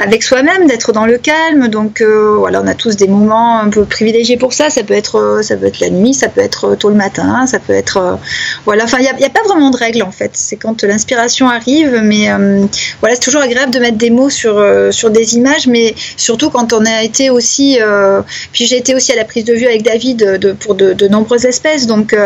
[0.00, 1.68] avec soi-même, d'être dans le calme.
[1.68, 4.68] Donc voilà, on a tous des moments un peu privilégiés pour ça.
[4.68, 7.60] Ça peut être ça peut être la nuit, ça peut être tôt le matin, ça
[7.60, 8.18] peut être
[8.64, 8.82] voilà.
[8.82, 10.30] Enfin, il y a, a pas vraiment de règles en fait.
[10.34, 12.66] C'est quand l'inspiration arrive, mais euh,
[13.00, 16.50] voilà, c'est toujours agréable de mettre des mots sur, euh, sur des images, mais surtout
[16.50, 17.78] quand on a été aussi.
[17.80, 18.22] Euh,
[18.52, 21.86] puis j'ai été aussi à la prise de vue avec David pour de, nombreuses espèces,
[21.86, 22.16] donc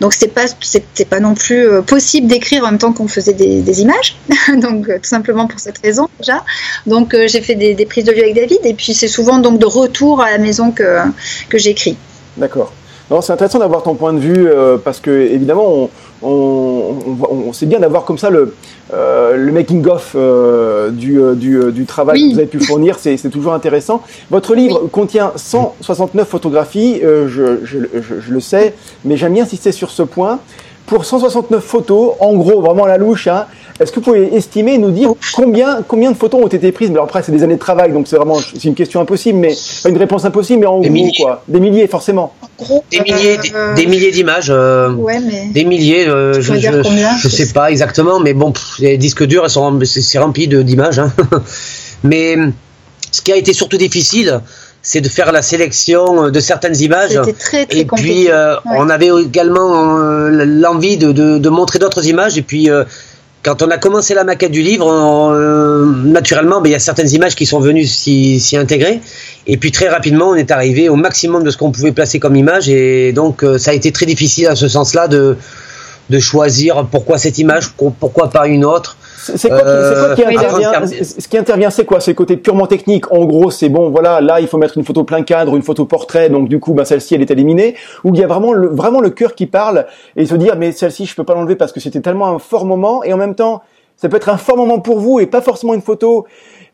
[0.00, 3.80] donc c'était pas c'était pas non plus possible d'écrire en même temps qu'on faisait des,
[3.80, 4.16] images,
[4.56, 6.44] donc tout simplement pour cette raison déjà.
[6.86, 9.66] Donc j'ai fait des, prises de vue avec David, et puis c'est souvent donc de
[9.66, 10.98] retour à la maison que
[11.48, 11.96] que j'écris.
[12.36, 12.72] D'accord.
[13.22, 14.48] c'est intéressant d'avoir ton point de vue
[14.84, 15.90] parce que évidemment on,
[16.22, 16.96] on,
[17.30, 18.54] on, sait bien d'avoir comme ça le,
[18.92, 22.98] euh, le making of euh, du, euh, du, du, travail que vous avez pu fournir,
[22.98, 24.02] c'est toujours intéressant.
[24.30, 29.72] Votre livre contient 169 photographies, je, je, je, je, le sais, mais j'aime bien insister
[29.72, 30.40] sur ce point.
[30.86, 33.46] Pour 169 photos, en gros, vraiment à la louche, hein,
[33.80, 36.90] est-ce que vous pouvez estimer, nous dire combien, combien de photos ont été prises?
[36.90, 39.38] Mais alors après, c'est des années de travail, donc c'est vraiment c'est une question impossible,
[39.38, 39.54] mais
[39.88, 41.12] une réponse impossible, mais en des gros, milliers.
[41.18, 41.42] quoi.
[41.48, 42.34] Des milliers, forcément.
[42.90, 44.50] des milliers, euh, des, milliers d'images.
[44.50, 46.06] Euh, ouais, mais des milliers.
[46.06, 50.98] Euh, je, je, sais pas exactement, mais bon, les disques durs, c'est rempli d'images.
[50.98, 51.10] Hein.
[52.04, 52.36] mais
[53.10, 54.42] ce qui a été surtout difficile,
[54.82, 57.18] c'est de faire la sélection de certaines images.
[57.38, 58.28] Très, très et puis,
[58.76, 62.36] on avait également l'envie de, de, de, montrer d'autres images.
[62.36, 62.68] Et puis,
[63.42, 67.10] quand on a commencé la maquette du livre, euh, naturellement, ben, il y a certaines
[67.10, 69.00] images qui sont venues s'y intégrer.
[69.46, 72.36] Et puis très rapidement, on est arrivé au maximum de ce qu'on pouvait placer comme
[72.36, 72.68] image.
[72.68, 75.36] Et donc, euh, ça a été très difficile à ce sens-là de,
[76.10, 78.98] de choisir pourquoi cette image, pourquoi pas une autre.
[79.20, 80.86] C'est quoi, qui, euh, intervient?
[80.86, 82.00] Ce qui intervient, c'est quoi?
[82.00, 83.12] C'est le côté purement technique.
[83.12, 85.84] En gros, c'est bon, voilà, là, il faut mettre une photo plein cadre, une photo
[85.84, 87.76] portrait, donc du coup, ben, celle-ci, elle est éliminée.
[88.04, 90.72] Ou il y a vraiment le, vraiment le cœur qui parle et se dire, mais
[90.72, 93.04] celle-ci, je peux pas l'enlever parce que c'était tellement un fort moment.
[93.04, 93.62] Et en même temps,
[93.96, 96.26] ça peut être un fort moment pour vous et pas forcément une photo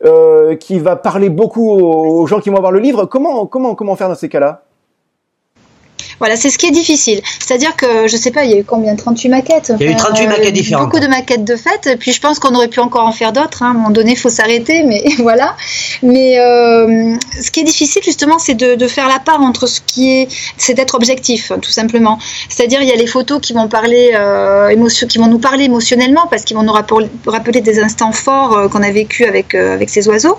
[0.05, 3.05] euh, qui va parler beaucoup aux, gens qui vont voir le livre.
[3.05, 4.61] Comment, comment, comment faire dans ces cas-là?
[6.19, 7.21] Voilà, c'est ce qui est difficile.
[7.39, 9.91] C'est-à-dire que, je sais pas, il y a eu combien 38 maquettes Il y a
[9.91, 10.85] eu 38 euh, maquettes différentes.
[10.85, 11.95] Beaucoup de maquettes de fait.
[11.99, 13.63] Puis je pense qu'on aurait pu encore en faire d'autres.
[13.63, 13.67] Hein.
[13.67, 15.55] À un moment donné, il faut s'arrêter, mais voilà.
[16.01, 19.79] Mais euh, ce qui est difficile, justement, c'est de, de, faire la part entre ce
[19.85, 20.27] qui est.
[20.57, 22.17] C'est d'être objectif, tout simplement.
[22.49, 25.65] C'est-à-dire, il y a les photos qui vont parler, euh, émotion, qui vont nous parler
[25.65, 26.73] émotionnellement, parce qu'ils vont nous
[27.25, 30.37] rappeler des instants forts qu'on a vécu avec, avec ces oiseaux,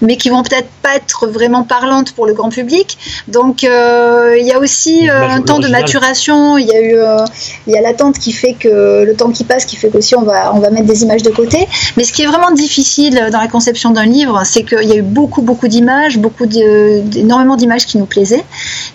[0.00, 2.96] mais qui vont peut-être pas être vraiment parlantes pour le grand public.
[3.28, 6.58] Donc, il y a aussi un temps de maturation.
[6.58, 7.24] Il y a eu, euh,
[7.66, 10.22] il y a l'attente qui fait que le temps qui passe, qui fait qu'aussi on
[10.22, 11.66] va, on va mettre des images de côté.
[11.96, 14.96] Mais ce qui est vraiment difficile dans la conception d'un livre, c'est qu'il y a
[14.96, 18.44] eu beaucoup, beaucoup d'images, beaucoup énormément d'images qui nous plaisaient.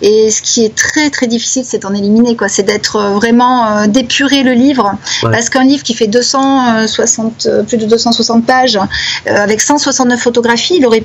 [0.02, 2.48] Et ce qui est très, très difficile, c'est d'en éliminer, quoi.
[2.48, 7.76] C'est d'être vraiment euh, d'épurer le livre, parce qu'un livre qui fait 260, euh, plus
[7.76, 8.78] de 260 pages,
[9.26, 11.04] avec 169 photographies, il aurait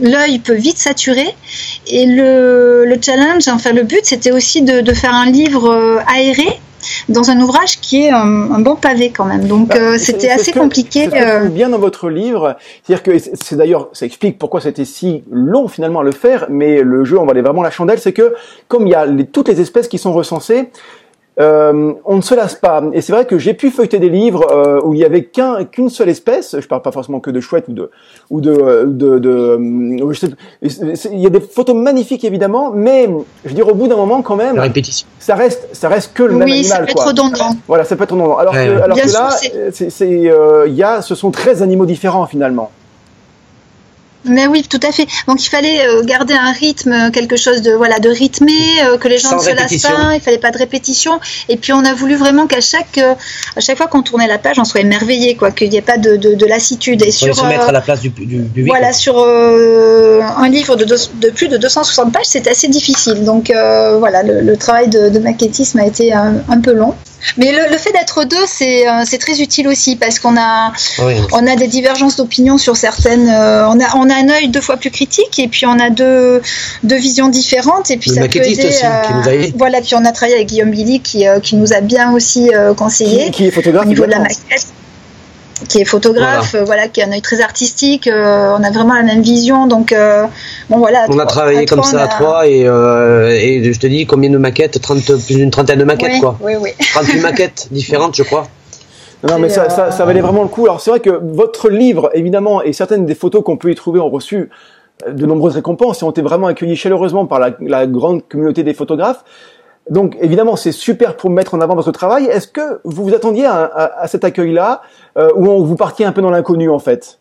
[0.00, 1.34] l'œil peut vite saturer.
[1.86, 5.98] Et le, le challenge, enfin le but, c'était aussi de, de, faire un livre euh,
[6.06, 6.60] aéré
[7.08, 9.46] dans un ouvrage qui est un, bon pavé quand même.
[9.46, 11.08] Donc bah, euh, c'était assez compliqué.
[11.12, 11.48] Euh...
[11.48, 16.00] bien dans votre livre, c'est-à-dire que c'est d'ailleurs ça explique pourquoi c'était si long finalement
[16.00, 18.34] à le faire, mais le jeu on va aller vraiment la chandelle, c'est que
[18.68, 20.70] comme il y a les, toutes les espèces qui sont recensées,
[21.40, 22.82] euh, on ne se lasse pas.
[22.92, 25.88] Et c'est vrai que j'ai pu feuilleter des livres euh, où il y avait qu'une
[25.88, 26.56] seule espèce.
[26.58, 27.90] Je parle pas forcément que de chouettes ou de
[28.28, 29.58] ou de euh, de, de,
[30.62, 33.08] il y a des photos magnifiques évidemment, mais
[33.44, 35.06] je veux dire au bout d'un moment quand même, La répétition.
[35.18, 36.58] ça reste ça reste que le même animal.
[36.58, 37.56] Oui, ça peut être redondant.
[37.66, 38.36] Voilà, ça peut être redondant.
[38.36, 39.30] Alors que, alors que là,
[39.70, 42.70] c'est il y a, ce sont 13 animaux différents finalement.
[44.24, 45.06] Mais oui, tout à fait.
[45.26, 48.52] Donc il fallait euh, garder un rythme, quelque chose de voilà de rythmé,
[48.84, 50.14] euh, que les gens ne se lassent pas.
[50.14, 51.20] Il fallait pas de répétition.
[51.48, 53.14] Et puis on a voulu vraiment qu'à chaque euh,
[53.56, 55.96] à chaque fois qu'on tournait la page, on soit émerveillé, quoi, qu'il n'y ait pas
[55.96, 57.02] de, de, de lassitude.
[57.02, 58.66] Et sur se mettre à la place du, du public.
[58.68, 63.24] Voilà, sur un livre de, de, plus de 260 pages, c'est assez difficile.
[63.24, 63.50] Donc
[63.98, 66.94] voilà, le, le travail de, maquettisme a été un, un peu long.
[67.36, 70.72] Mais le, fait d'être deux, c'est euh, c'est très utile aussi parce qu'on a
[71.32, 73.28] on a des divergences d'opinion sur certaines.
[73.28, 75.90] Euh, on a on a un œil deux fois plus critique et puis on a
[75.90, 76.42] deux
[76.82, 78.66] deux visions différentes et puis ça peut aider.
[78.66, 81.72] Aussi, qui nous a Voilà, puis on a travaillé avec Guillaume Billy qui qui nous
[81.72, 84.66] a bien aussi conseillé qui, est photographe au niveau de la maquette
[85.68, 86.88] qui est photographe, voilà.
[86.88, 88.06] qui a un œil très artistique.
[88.06, 90.26] Euh, on a vraiment la même vision, donc euh,
[90.68, 91.06] bon voilà.
[91.08, 94.38] On a travaillé comme ça à trois et, euh, et je te dis combien de
[94.38, 96.38] maquettes 30, plus d'une trentaine de maquettes oui, quoi.
[96.40, 96.70] Oui, oui.
[96.94, 98.46] 38 maquettes différentes, je crois.
[99.28, 100.64] Non, mais ça, ça, ça, valait vraiment le coup.
[100.64, 104.00] Alors c'est vrai que votre livre, évidemment, et certaines des photos qu'on peut y trouver
[104.00, 104.48] ont reçu
[105.06, 108.74] de nombreuses récompenses et ont été vraiment accueillies chaleureusement par la, la grande communauté des
[108.74, 109.24] photographes.
[109.88, 112.26] Donc évidemment, c'est super pour mettre en avant votre travail.
[112.26, 114.82] Est-ce que vous vous attendiez à, cet accueil-là,
[115.16, 117.18] euh, ou vous partiez un peu dans l'inconnu en fait?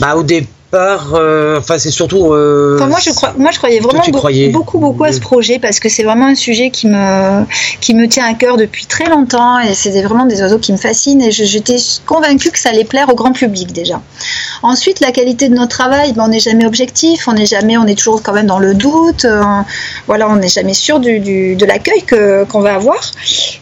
[0.00, 0.24] Bah, au,
[0.74, 2.32] euh, enfin, c'est surtout.
[2.32, 4.02] Euh, moi, je crois, moi, je croyais vraiment
[4.50, 7.44] beaucoup, beaucoup, à ce projet parce que c'est vraiment un sujet qui me,
[7.80, 10.76] qui me tient à cœur depuis très longtemps et c'est vraiment des oiseaux qui me
[10.76, 14.00] fascinent et j'étais convaincue que ça allait plaire au grand public déjà.
[14.62, 17.86] Ensuite, la qualité de notre travail, ben, on n'est jamais objectif, on n'est jamais, on
[17.86, 19.24] est toujours quand même dans le doute.
[19.24, 19.42] Euh,
[20.06, 23.00] voilà, on n'est jamais sûr du, du de l'accueil que qu'on va avoir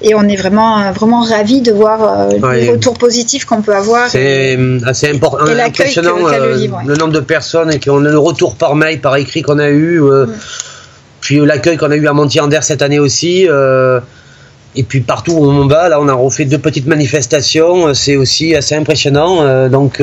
[0.00, 4.08] et on est vraiment, vraiment ravis de voir les retours positifs qu'on peut avoir.
[4.08, 8.57] C'est assez important, l'accueil que, le livre nombre de personnes et qu'on a le retour
[8.57, 10.03] par mail, par écrit qu'on a eu.
[10.03, 10.26] Euh,
[11.20, 13.46] puis euh, l'accueil qu'on a eu à Montier-Ander cette année aussi.
[13.48, 14.00] Euh,
[14.74, 17.92] et puis partout où on va, là, on a refait deux petites manifestations.
[17.94, 19.68] C'est aussi assez impressionnant.
[19.68, 20.03] donc,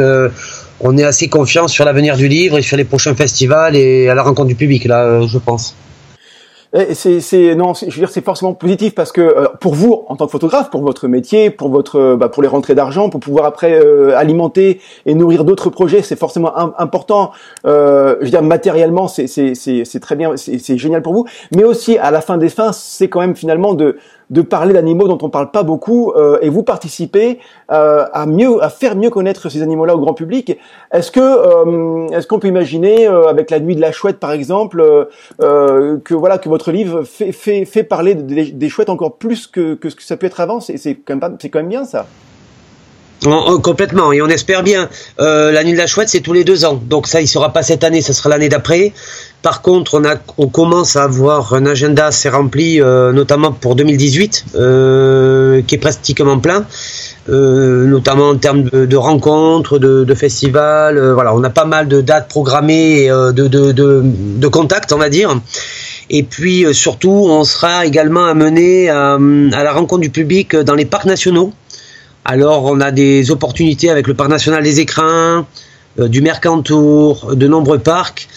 [0.81, 4.13] on est assez confiant sur l'avenir du livre et sur les prochains festivals et à
[4.13, 5.75] la rencontre du public, là, je pense.
[6.71, 10.27] C'est, non, je veux dire, c'est forcément positif parce que euh, pour vous, en tant
[10.27, 13.45] que photographe, pour votre métier, pour votre, euh, bah, pour les rentrées d'argent, pour pouvoir
[13.45, 17.31] après euh, alimenter et nourrir d'autres projets, c'est forcément important.
[17.65, 21.97] je veux dire, matériellement, c'est, c'est, c'est, très bien, c'est génial pour vous, mais aussi
[21.97, 23.97] à la fin des fins, c'est quand même finalement de
[24.29, 27.39] de parler d'animaux dont on parle pas beaucoup euh, et vous participez
[27.71, 30.57] euh, à mieux à faire mieux connaître ces animaux-là au grand public.
[30.91, 35.07] Est-ce que euh, est-ce qu'on peut imaginer avec la nuit de la chouette par exemple
[35.39, 39.89] que voilà que votre livre fait fait, fait parler des, chouettes encore plus que, que
[39.89, 40.59] ce que ça peut être avant?
[40.59, 42.05] C'est quand même c'est quand même bien ça.
[43.63, 44.89] complètement, et on espère bien.
[45.17, 46.79] la nuit de la chouette, c'est tous les deux ans.
[46.87, 48.93] Donc ça, il sera pas cette année, ça sera l'année d'après.
[49.41, 50.01] Par contre,
[50.37, 55.77] on, commence à avoir un agenda assez rempli, euh, notamment pour 2018, euh, qui est
[55.77, 56.65] pratiquement plein,
[57.29, 60.99] euh, notamment en termes de, rencontres, de, festivals.
[60.99, 65.33] on a pas mal de dates programmées, de, de, contacts, on va dire.
[66.09, 70.85] Et puis surtout, on sera également amené à, à la rencontre du public dans les
[70.85, 71.53] parcs nationaux.
[72.25, 75.45] Alors, on a des opportunités avec le parc national des Écrins,
[75.97, 78.27] du Mercantour, de nombreux parcs.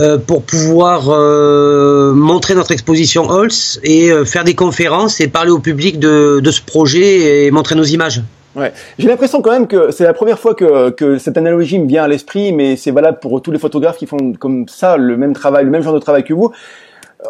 [0.00, 5.50] Euh, pour pouvoir euh, montrer notre exposition Holz et euh, faire des conférences et parler
[5.50, 8.22] au public de, de ce projet et montrer nos images.
[8.56, 8.72] Ouais.
[8.98, 12.04] J'ai l'impression quand même que c'est la première fois que, que cette analogie me vient
[12.04, 15.34] à l'esprit, mais c'est valable pour tous les photographes qui font comme ça le même
[15.34, 16.52] travail, le même genre de travail que vous.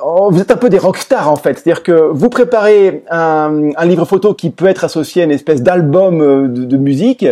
[0.01, 4.07] Oh, vous êtes un peu des rockstars en fait, c'est-à-dire que vous préparez un, livre
[4.07, 6.19] photo qui peut être associé à une espèce d'album
[6.53, 7.27] de, de, musique,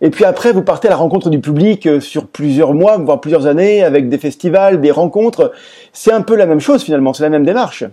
[0.00, 3.20] et puis après vous partez à la rencontre du public euh, sur plusieurs mois, voire
[3.20, 5.52] plusieurs années, avec des festivals, des rencontres.
[5.92, 7.84] C'est un peu la même chose finalement, c'est la même démarche.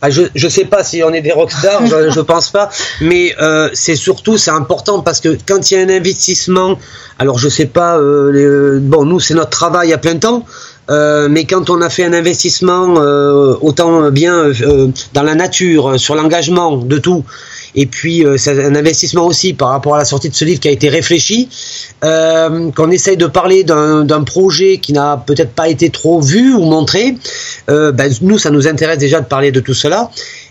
[0.00, 2.70] Ah, je je sais pas si on est des rockstars, je, je pense pas,
[3.00, 6.78] mais euh, c'est surtout c'est important parce que quand il y a un investissement,
[7.18, 10.44] alors je sais pas, euh, bon nous c'est notre travail à plein temps,
[10.90, 15.98] euh, mais quand on a fait un investissement euh, autant bien euh, dans la nature,
[16.00, 17.24] sur l'engagement de tout,
[17.74, 20.68] et puis c'est un investissement aussi par rapport à la sortie de ce livre qui
[20.68, 21.48] a été réfléchi,
[22.00, 27.14] qu'on essaye de parler d'un projet qui n'a peut-être pas été trop vu ou montré,
[27.68, 30.10] ben, nous ça nous intéresse déjà de parler de tout cela.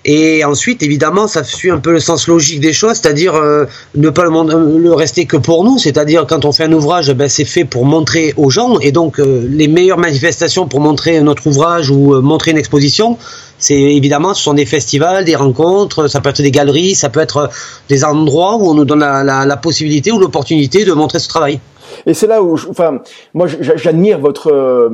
[0.09, 3.65] Et ensuite, évidemment, ça suit un peu le sens logique des choses, c'est-à-dire euh,
[3.95, 7.28] ne pas le, le, rester que pour nous, c'est-à-dire quand on fait un ouvrage, ben,
[7.28, 11.45] c'est fait pour montrer aux gens, et donc euh, les meilleures manifestations pour montrer notre
[11.47, 13.18] ouvrage ou euh, montrer une exposition,
[13.59, 17.20] c'est évidemment, ce sont des festivals, des rencontres, ça peut être des galeries, ça peut
[17.20, 17.49] être
[17.89, 21.28] des endroits où on nous donne la, la, la possibilité ou l'opportunité de montrer ce
[21.28, 21.59] travail.
[22.05, 22.99] Et c'est là où, enfin,
[23.34, 24.89] moi, j'admire votre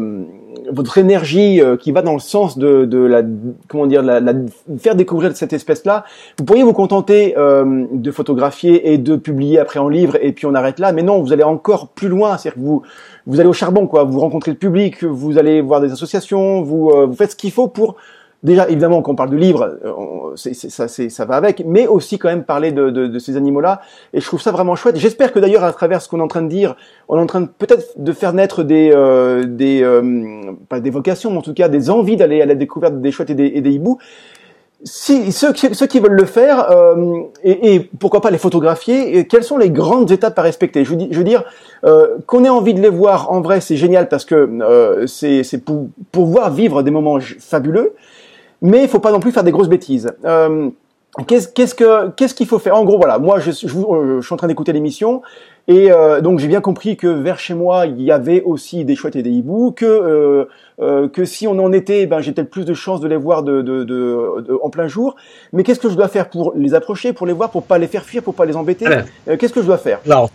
[0.72, 3.22] votre énergie euh, qui va dans le sens de, de la
[3.68, 4.34] comment dire la, la
[4.78, 6.06] faire découvrir cette espèce là
[6.40, 10.46] vous pourriez vous contenter euh, de photographier et de publier après en livre et puis
[10.46, 10.92] on arrête là.
[10.92, 12.38] Mais non vous allez encore plus loin.
[12.38, 12.84] C'est-à-dire que vous
[13.26, 14.04] vous allez au charbon quoi.
[14.04, 17.52] Vous rencontrez le public vous allez voir des associations vous euh, vous faites ce qu'il
[17.52, 17.96] faut pour
[18.44, 22.20] déjà évidemment quand on parle de livres, euh, ça, c'est, ça va avec, mais aussi
[22.20, 23.82] quand même parler de, de, de ces animaux-là.
[24.14, 24.98] Et je trouve ça vraiment chouette.
[24.98, 26.76] J'espère que d'ailleurs à travers ce qu'on est en train de dire,
[27.08, 31.32] on est en train peut-être de faire naître des euh, des euh, pas des vocations,
[31.32, 33.62] mais en tout cas des envies d'aller à la découverte des chouettes et des, et
[33.62, 33.98] des hiboux.
[34.84, 39.44] si ceux, ceux, qui veulent le faire euh, et, et, pourquoi pas les photographier, quelles
[39.44, 40.84] sont les grandes étapes à respecter?
[40.84, 41.44] Je, je veux dire
[41.86, 45.66] euh, qu'on ait envie de les voir en vrai, c'est génial parce que euh, c'est
[45.66, 47.94] pour pouvoir vivre des moments fabuleux,
[48.64, 50.12] mais il faut pas non plus faire des grosses bêtises.
[50.26, 50.70] Euh,
[51.28, 52.76] Qu'est-ce qu'est-ce que qu'est-ce qu'il faut faire?
[52.76, 55.22] En gros, voilà, moi je, je, je suis en train d'écouter l'émission
[55.68, 58.96] et euh, donc j'ai bien compris que vers chez moi il y avait aussi des
[58.96, 60.46] chouettes et des hiboux, que euh,
[60.82, 63.44] euh, que si on en était, ben j'ai peut-être plus de chances de les voir
[63.44, 65.16] de, de, de, en plein jour.
[65.52, 67.86] Mais qu'est-ce que je dois faire pour les approcher, pour les voir, pour pas les
[67.86, 68.88] faire fuir, pour pas les embêter?
[69.28, 70.00] Euh, Qu'est-ce que je dois faire?
[70.08, 70.32] Alors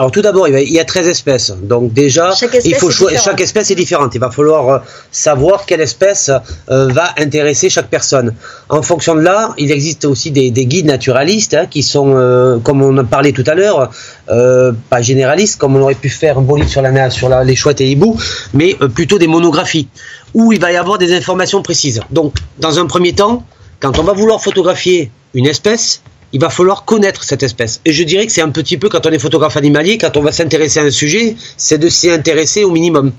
[0.00, 1.52] alors tout d'abord, il y a 13 espèces.
[1.62, 2.32] Donc déjà,
[2.64, 4.14] il faut chaque espèce est différente.
[4.14, 4.78] Il va falloir euh,
[5.12, 6.30] savoir quelle espèce
[6.70, 8.34] euh, va intéresser chaque personne.
[8.70, 12.80] En fonction de là, il existe aussi des, guides naturalistes hein, qui sont, euh, comme
[12.80, 13.90] on en parlait tout à l'heure,
[14.26, 17.54] pas généralistes, comme on aurait pu faire un beau livre sur, la, sur la, les
[17.54, 18.16] chouettes et les hiboux,
[18.54, 19.88] mais plutôt des monographies
[20.32, 22.00] où il va y avoir des informations précises.
[22.10, 23.44] Donc, dans un premier temps,
[23.80, 26.00] quand on va vouloir photographier une espèce,
[26.32, 27.80] il va falloir connaître cette espèce.
[27.84, 30.22] Et je dirais que c'est un petit peu quand on est photographe animalier, quand on
[30.22, 33.12] va s'intéresser à un sujet, c'est de s'y intéresser au minimum.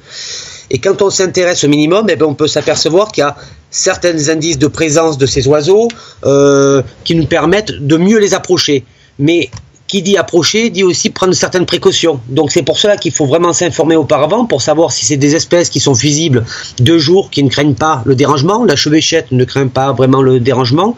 [0.70, 3.36] Et quand on s'intéresse au minimum, eh bien, on peut s'apercevoir qu'il y a
[3.70, 5.89] certains indices de présence de ces oiseaux
[6.24, 8.86] euh, qui nous permettent de mieux les approcher.
[9.20, 9.49] Mais
[9.92, 12.22] qui dit approcher dit aussi prendre certaines précautions.
[12.30, 15.70] Donc c'est pour cela qu'il faut vraiment s'informer auparavant pour savoir si c'est des espèces
[15.70, 16.46] qui sont fusibles
[16.80, 18.64] de jour, qui ne craignent pas le dérangement.
[18.64, 20.96] La chevêchette ne craint pas vraiment le dérangement.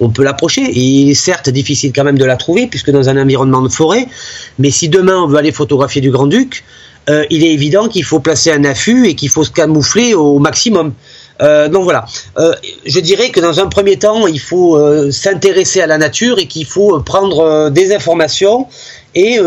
[0.00, 0.62] On peut l'approcher.
[0.78, 4.06] Il est certes difficile quand même de la trouver puisque dans un environnement de forêt.
[4.60, 6.62] Mais si demain on veut aller photographier du Grand-Duc,
[7.10, 10.38] euh, il est évident qu'il faut placer un affût et qu'il faut se camoufler au
[10.38, 10.92] maximum.
[11.42, 12.06] Euh, donc voilà,
[12.38, 12.54] euh,
[12.86, 16.46] je dirais que dans un premier temps, il faut euh, s'intéresser à la nature et
[16.46, 18.66] qu'il faut prendre des informations
[19.14, 19.38] et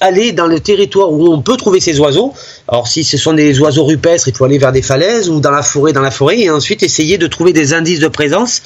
[0.00, 2.34] aller dans le territoire où on peut trouver ces oiseaux.
[2.68, 5.50] Alors si ce sont des oiseaux rupestres, il faut aller vers des falaises ou dans
[5.50, 8.62] la forêt, dans la forêt, et ensuite essayer de trouver des indices de présence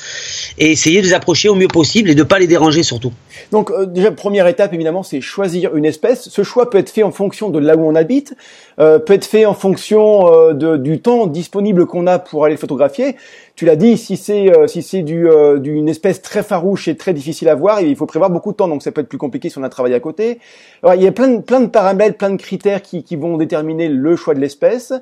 [0.59, 3.12] et essayer de les approcher au mieux possible et de ne pas les déranger surtout.
[3.53, 6.28] Donc déjà première étape évidemment, c'est choisir une espèce.
[6.28, 8.34] Ce choix peut être fait en fonction de là où on habite,
[8.80, 12.55] euh, peut être fait en fonction euh, de, du temps disponible qu'on a pour aller
[12.55, 13.16] le photographier.
[13.55, 15.28] Tu l'as dit, si c'est euh, si c'est du
[15.59, 18.68] d'une espèce très farouche et très difficile à voir, il faut prévoir beaucoup de temps,
[18.68, 20.38] donc ça peut être plus compliqué si on a travaillé à côté.
[20.82, 23.36] Alors, il y a plein de, plein de paramètres, plein de critères qui, qui vont
[23.36, 24.92] déterminer le choix de l'espèce.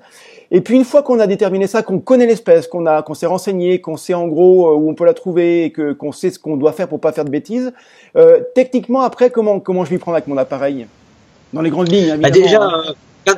[0.50, 3.26] Et puis une fois qu'on a déterminé ça, qu'on connaît l'espèce, qu'on a qu'on s'est
[3.26, 6.38] renseigné, qu'on sait en gros où on peut la trouver, et que qu'on sait ce
[6.38, 7.72] qu'on doit faire pour pas faire de bêtises,
[8.54, 10.86] techniquement après comment comment je vais prendre avec mon appareil?
[11.52, 12.16] Dans les grandes lignes.
[12.16, 12.62] Bah déjà.
[12.62, 12.94] Hein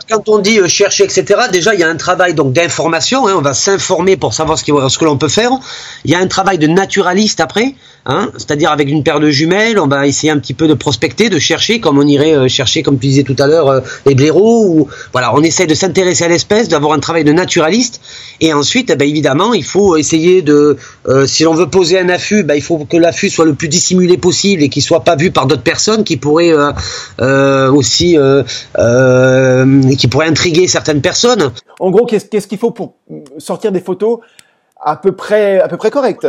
[0.09, 3.27] quand, on dit euh, chercher, etc., déjà, il y a un travail donc d'information.
[3.27, 5.53] Hein, on va s'informer pour savoir ce que l'on peut faire.
[6.05, 7.75] Il y a un travail de naturaliste après.
[8.05, 11.29] Hein, c'est-à-dire avec une paire de jumelles, on va essayer un petit peu de prospecter,
[11.29, 14.17] de chercher, comme on irait euh, chercher, comme tu disais tout à l'heure, euh, les
[14.17, 14.67] blaireaux.
[14.67, 18.01] Ou, voilà, on essaie de s'intéresser à l'espèce, d'avoir un travail de naturaliste.
[18.41, 20.77] Et ensuite, eh ben, évidemment, il faut essayer de,
[21.07, 23.69] euh, si l'on veut poser un affût, ben, il faut que l'affût soit le plus
[23.69, 26.53] dissimulé possible et qu'il soit pas vu par d'autres personnes qui pourraient
[27.21, 28.17] aussi,
[29.99, 31.53] qui pourraient intriguer certaines personnes.
[31.79, 32.95] En gros, qu'est-ce qu'il faut pour
[33.39, 34.19] sortir des photos
[34.85, 36.27] à peu près, à peu près correctes?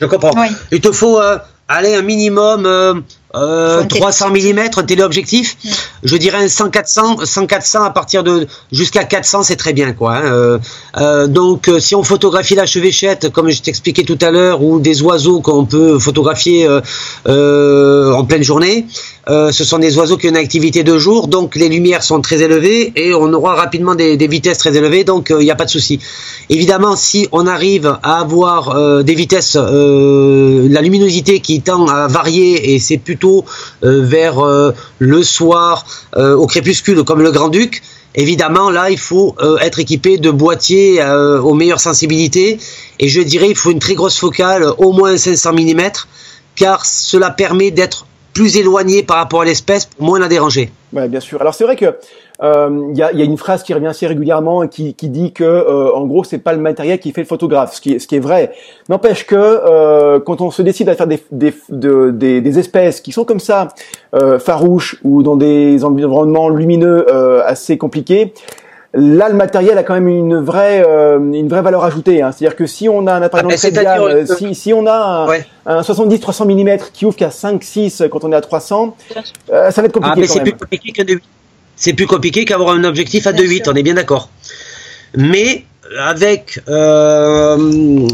[0.00, 0.32] Je comprends.
[0.72, 1.38] Il te faut euh,
[1.68, 3.04] aller un minimum
[3.34, 5.56] euh, euh, 300 mm, téléobjectif.
[6.02, 9.92] Je dirais un 100 400, 100 400 à partir de jusqu'à 400, c'est très bien
[9.92, 10.16] quoi.
[10.16, 10.22] Hein.
[10.24, 10.58] Euh,
[10.96, 15.02] euh, donc si on photographie la chevêchette, comme je t'expliquais tout à l'heure, ou des
[15.02, 18.86] oiseaux qu'on peut photographier en pleine journée,
[19.28, 22.20] euh, ce sont des oiseaux qui ont une activité de jour, donc les lumières sont
[22.20, 25.66] très élevées et on aura rapidement des, vitesses très élevées, donc il n'y a pas
[25.66, 26.00] de souci.
[26.48, 32.08] Évidemment, si on arrive à avoir euh, des vitesses, euh, la luminosité qui tend à
[32.08, 33.19] varier et c'est plutôt
[33.82, 35.84] vers le soir,
[36.16, 37.82] au crépuscule, comme le Grand Duc,
[38.16, 42.58] Évidemment, là, il faut être équipé de boîtiers aux meilleures sensibilités.
[42.98, 45.80] Et je dirais, il faut une très grosse focale, au moins 500 mm,
[46.56, 50.70] car cela permet d'être plus éloigné par rapport à l'espèce moins la déranger.
[50.92, 51.40] Ouais, bien sûr.
[51.40, 51.96] Alors c'est vrai que
[52.42, 55.32] il euh, y, a, y, a, une phrase qui revient assez régulièrement qui, qui dit
[55.32, 57.98] que euh, en gros c'est pas le matériel qui fait le photographe, ce qui est,
[57.98, 58.52] ce qui est vrai.
[58.88, 63.00] N'empêche que euh, quand on se décide à faire des, des, de, des, des, espèces
[63.02, 63.68] qui sont comme ça
[64.14, 68.32] euh, farouches ou dans des environnements lumineux euh, assez compliqués,
[68.92, 72.22] Là, le matériel a quand même une vraie, euh, une vraie valeur ajoutée.
[72.22, 72.32] Hein.
[72.32, 75.28] C'est-à-dire que si on a un appareil ah, de gamme, euh, si, si on a
[75.64, 78.96] un, un 70-300 mm qui ouvre qu'à 5-6 quand on est à 300,
[79.52, 80.14] euh, ça va être compliqué.
[80.16, 81.04] Ah, mais c'est plus compliqué
[81.76, 84.28] C'est plus compliqué qu'avoir un objectif à 2.8, on est bien d'accord.
[85.16, 85.64] Mais
[85.98, 88.08] avec, euh,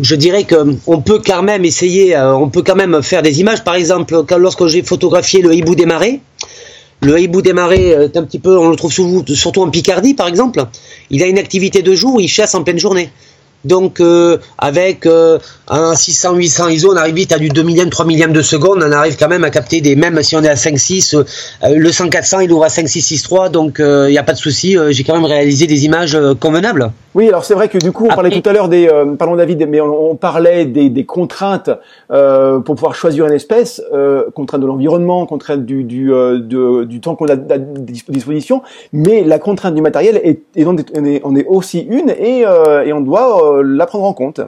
[0.00, 3.62] je dirais que on peut quand même essayer, on peut quand même faire des images.
[3.64, 6.20] Par exemple, lorsque j'ai photographié le hibou des marais,
[7.02, 10.28] le hibou des marais est un petit peu, on le trouve surtout en Picardie par
[10.28, 10.64] exemple.
[11.10, 13.10] Il a une activité de jour, il chasse en pleine journée.
[13.64, 15.38] Donc euh, avec euh,
[15.68, 18.82] un 600 800 ISO, on arrive vite à du 2 millième, 3 millième de seconde,
[18.86, 21.24] on arrive quand même à capter des même si on est à 5 6 euh,
[21.74, 24.32] le 100 400 il ouvre à 5 6 6 3 donc il n'y a pas
[24.32, 26.90] de souci, j'ai quand même réalisé des images convenables.
[27.14, 28.88] Oui, alors c'est vrai que du coup on parlait tout à l'heure des
[29.18, 31.70] pardon David mais on, parlait des, des contraintes
[32.08, 33.82] pour pouvoir choisir une espèce,
[34.34, 36.12] contrainte de l'environnement, contrainte du du,
[36.86, 41.20] du temps qu'on a à disposition, mais la contrainte du matériel est, est, on, est,
[41.24, 44.40] on est aussi une et, et on doit euh, la prendre en compte.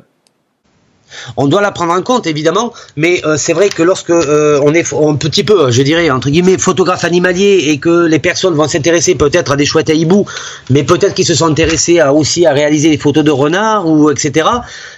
[1.36, 4.72] On doit la prendre en compte évidemment, mais euh, c'est vrai que lorsque euh, on
[4.74, 8.68] est un petit peu, je dirais entre guillemets, photographe animalier et que les personnes vont
[8.68, 10.26] s'intéresser peut-être à des chouettes à hibou,
[10.70, 14.48] mais peut-être qu'ils se sont intéressés aussi à réaliser des photos de renards ou etc.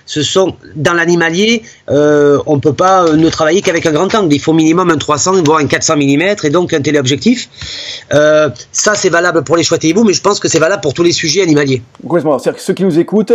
[0.06, 4.32] Ce sont dans l'animalier, euh, on peut pas ne travailler qu'avec un grand angle.
[4.32, 7.48] Il faut minimum un 300 voire un 400 mm et donc un téléobjectif.
[8.10, 10.94] ça c'est valable pour les chouettes à hibou, mais je pense que c'est valable pour
[10.94, 11.82] tous les sujets animaliers.
[12.06, 12.38] Complètement.
[12.38, 13.32] C'est-à-dire que ceux qui nous écoutent,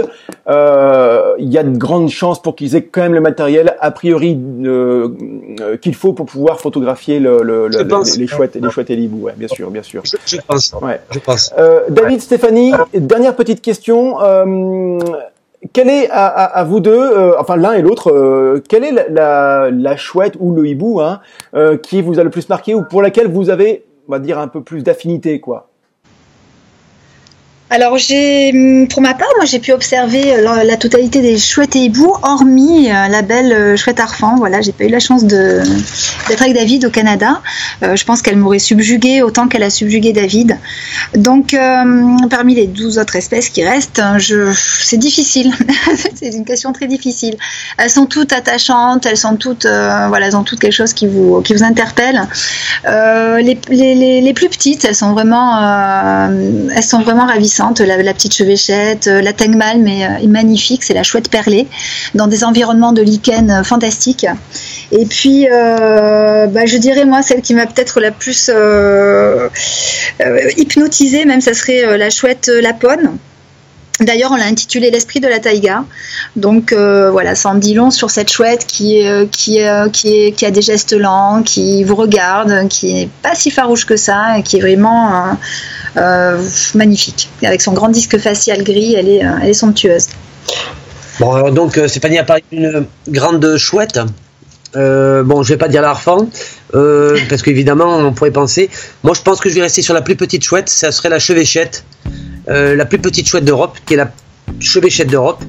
[0.47, 4.37] il y a de grandes chances pour qu'ils qu'ils quand même le matériel a priori
[4.65, 5.09] euh,
[5.61, 9.25] euh, qu'il faut pour pouvoir photographier le, les, chouettes, les chouettes et les hiboux.
[9.25, 10.03] Ouais, bien sûr, bien sûr.
[10.25, 10.73] Je, pense.
[10.81, 10.99] Ouais.
[11.11, 11.53] Je pense.
[11.57, 14.17] Euh, David, Stéphanie, dernière petite question.
[15.73, 20.53] Quelle est à, vous deux, enfin l'un et l'autre, quelle est la, la, chouette ou
[20.53, 21.21] le hibou hein,
[21.83, 24.47] qui vous a le plus marqué ou pour laquelle vous avez, on va dire, un
[24.47, 25.68] peu plus d'affinité, quoi?
[27.71, 31.75] Alors j'ai, hum, pour ma part, moi j'ai pu observer euh, la, totalité des chouettes
[31.75, 34.37] et hiboux, hormis euh, la belle euh, chouette arfan.
[34.37, 37.41] Voilà, j'ai pas eu la chance d'être avec David au Canada.
[37.81, 40.57] je pense qu'elle m'aurait subjugué autant qu'elle a subjugué David.
[41.15, 41.55] Donc
[42.29, 44.51] parmi les 12 autres espèces qui restent, je,
[44.81, 45.53] c'est difficile.
[46.15, 47.35] c'est une question très difficile.
[47.77, 52.27] Elles sont toutes attachantes, elles sont toutes, voilà, ont toutes quelque chose qui vous interpelle.
[52.85, 56.29] Les, les, les, plus petites, elles sont vraiment,
[56.75, 60.93] elles sont vraiment ravissantes la, petite chevêchette, euh, la tengmal mais euh, est magnifique, c'est
[60.93, 61.67] la chouette perlée,
[62.15, 64.25] dans des environnements de lichen euh, fantastiques.
[64.91, 68.49] Et puis, bah, je dirais moi celle qui m'a peut-être la plus
[70.57, 73.17] hypnotisée, même ça serait la chouette lapone.
[74.01, 75.83] D'ailleurs, on l'a intitulé L'esprit de la taïga.
[76.35, 79.59] Donc voilà, ça en dit long sur cette chouette qui, qui,
[79.93, 83.97] qui, qui, a des gestes lents, qui vous regarde, qui n'est pas si farouche que
[83.97, 85.37] ça, et qui est vraiment
[85.97, 86.41] euh,
[86.75, 87.29] magnifique.
[87.43, 90.07] Avec son grand disque facial gris, elle est, euh, elle est somptueuse.
[91.19, 93.99] Bon, alors donc euh, Stéphanie a parlé d'une grande chouette.
[94.73, 96.27] bon, je vais pas dire l'arfan,
[96.71, 98.69] parce qu'évidemment, on pourrait penser.
[99.03, 101.19] Moi, je pense que je vais rester sur la plus petite chouette, ça serait la
[101.19, 101.83] chevêchette,
[102.47, 104.11] la plus petite chouette d'Europe, qui est la
[104.59, 105.43] chevêchette d'Europe.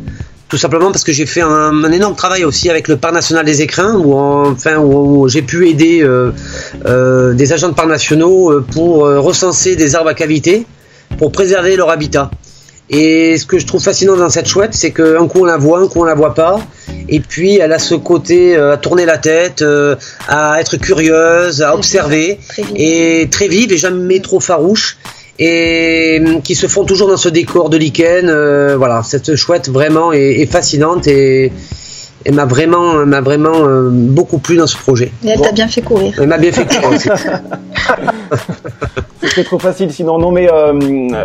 [0.50, 3.62] Tout simplement parce que j'ai fait un, énorme travail aussi avec le Parc national des
[3.62, 6.32] écrins, où, enfin, où, j'ai pu aider euh,
[6.86, 10.66] euh, des agents de parcs nationaux euh, pour recenser des arbres à cavité
[11.18, 12.32] pour préserver leur habitat.
[12.92, 15.78] Et ce que je trouve fascinant dans cette chouette, c'est qu'un coup on la voit,
[15.78, 16.58] un coup on la voit pas.
[17.08, 19.64] Et puis elle a ce côté à tourner la tête,
[20.26, 22.40] à être curieuse, à observer,
[22.74, 24.98] et très vive et jamais trop farouche
[25.40, 28.28] et hum, qui se font toujours dans ce décor de lichen.
[28.28, 31.50] Euh, voilà, cette chouette vraiment est, fascinante et,
[32.30, 35.10] m'a vraiment, m'a vraiment euh, beaucoup plu dans ce projet.
[35.24, 36.14] Et elle t'a bien fait courir.
[36.18, 37.08] Elle m'a bien fait courir aussi.
[39.22, 40.18] C'est trop facile sinon.
[40.18, 40.72] Non mais euh,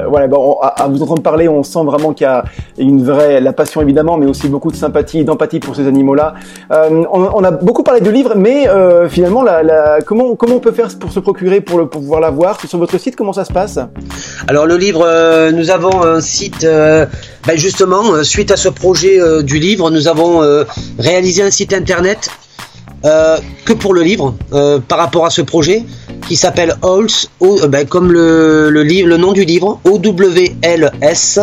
[0.09, 2.43] voilà, bon, à, vous entendre parler, on sent vraiment qu'il y a
[2.77, 6.35] une vraie, la passion évidemment, mais aussi beaucoup de sympathie, d'empathie pour ces animaux-là.
[6.71, 10.73] Euh, on, a beaucoup parlé de livres, mais euh, finalement, la, comment comment on peut
[10.73, 12.59] faire pour se procurer, pour, le, pour pouvoir la voir?
[12.65, 13.79] Sur votre site, comment ça se passe?
[14.47, 16.67] Alors le livre, euh, nous avons un site.
[17.47, 20.41] Ben justement, suite à ce projet du livre, nous avons
[20.97, 22.29] réalisé un site internet
[23.65, 24.35] que pour le livre
[24.87, 25.83] par rapport à ce projet
[26.27, 27.07] qui s'appelle Halls,
[27.41, 31.39] euh, ben, comme le, le nom du livre, O-W-L-S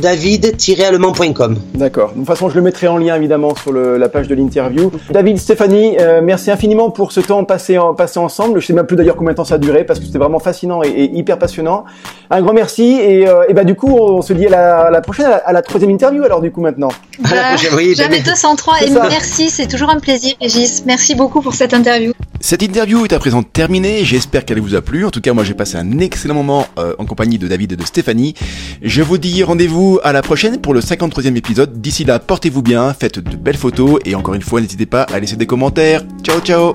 [0.00, 1.56] david-allemand.com.
[1.74, 2.12] D'accord.
[2.12, 4.90] De toute façon, je le mettrai en lien évidemment sur la page de l'interview.
[5.10, 8.60] David, Stéphanie, euh, merci infiniment pour ce temps passé, en, passé ensemble.
[8.60, 10.38] Je sais même plus d'ailleurs combien de temps ça a duré parce que c'était vraiment
[10.38, 11.84] fascinant et, hyper passionnant.
[12.30, 15.26] Un grand merci et, euh, et bah du coup, on se dit à la, prochaine,
[15.44, 16.90] à la, troisième interview alors du coup maintenant.
[17.24, 20.84] à la prochaine, oui, jamais 203 et merci, c'est toujours un plaisir, Régis.
[20.86, 22.12] Merci beaucoup pour cette interview.
[22.40, 24.04] Cette interview est à présent terminée.
[24.04, 25.04] J'espère qu'elle vous a plu.
[25.04, 27.76] En tout cas, moi, j'ai passé un excellent moment euh, en compagnie de David et
[27.76, 28.34] de Stéphanie.
[28.80, 31.80] Je vous dis rendez-vous à la prochaine pour le 53e épisode.
[31.80, 35.18] D'ici là, portez-vous bien, faites de belles photos et encore une fois, n'hésitez pas à
[35.18, 36.02] laisser des commentaires.
[36.22, 36.72] Ciao, ciao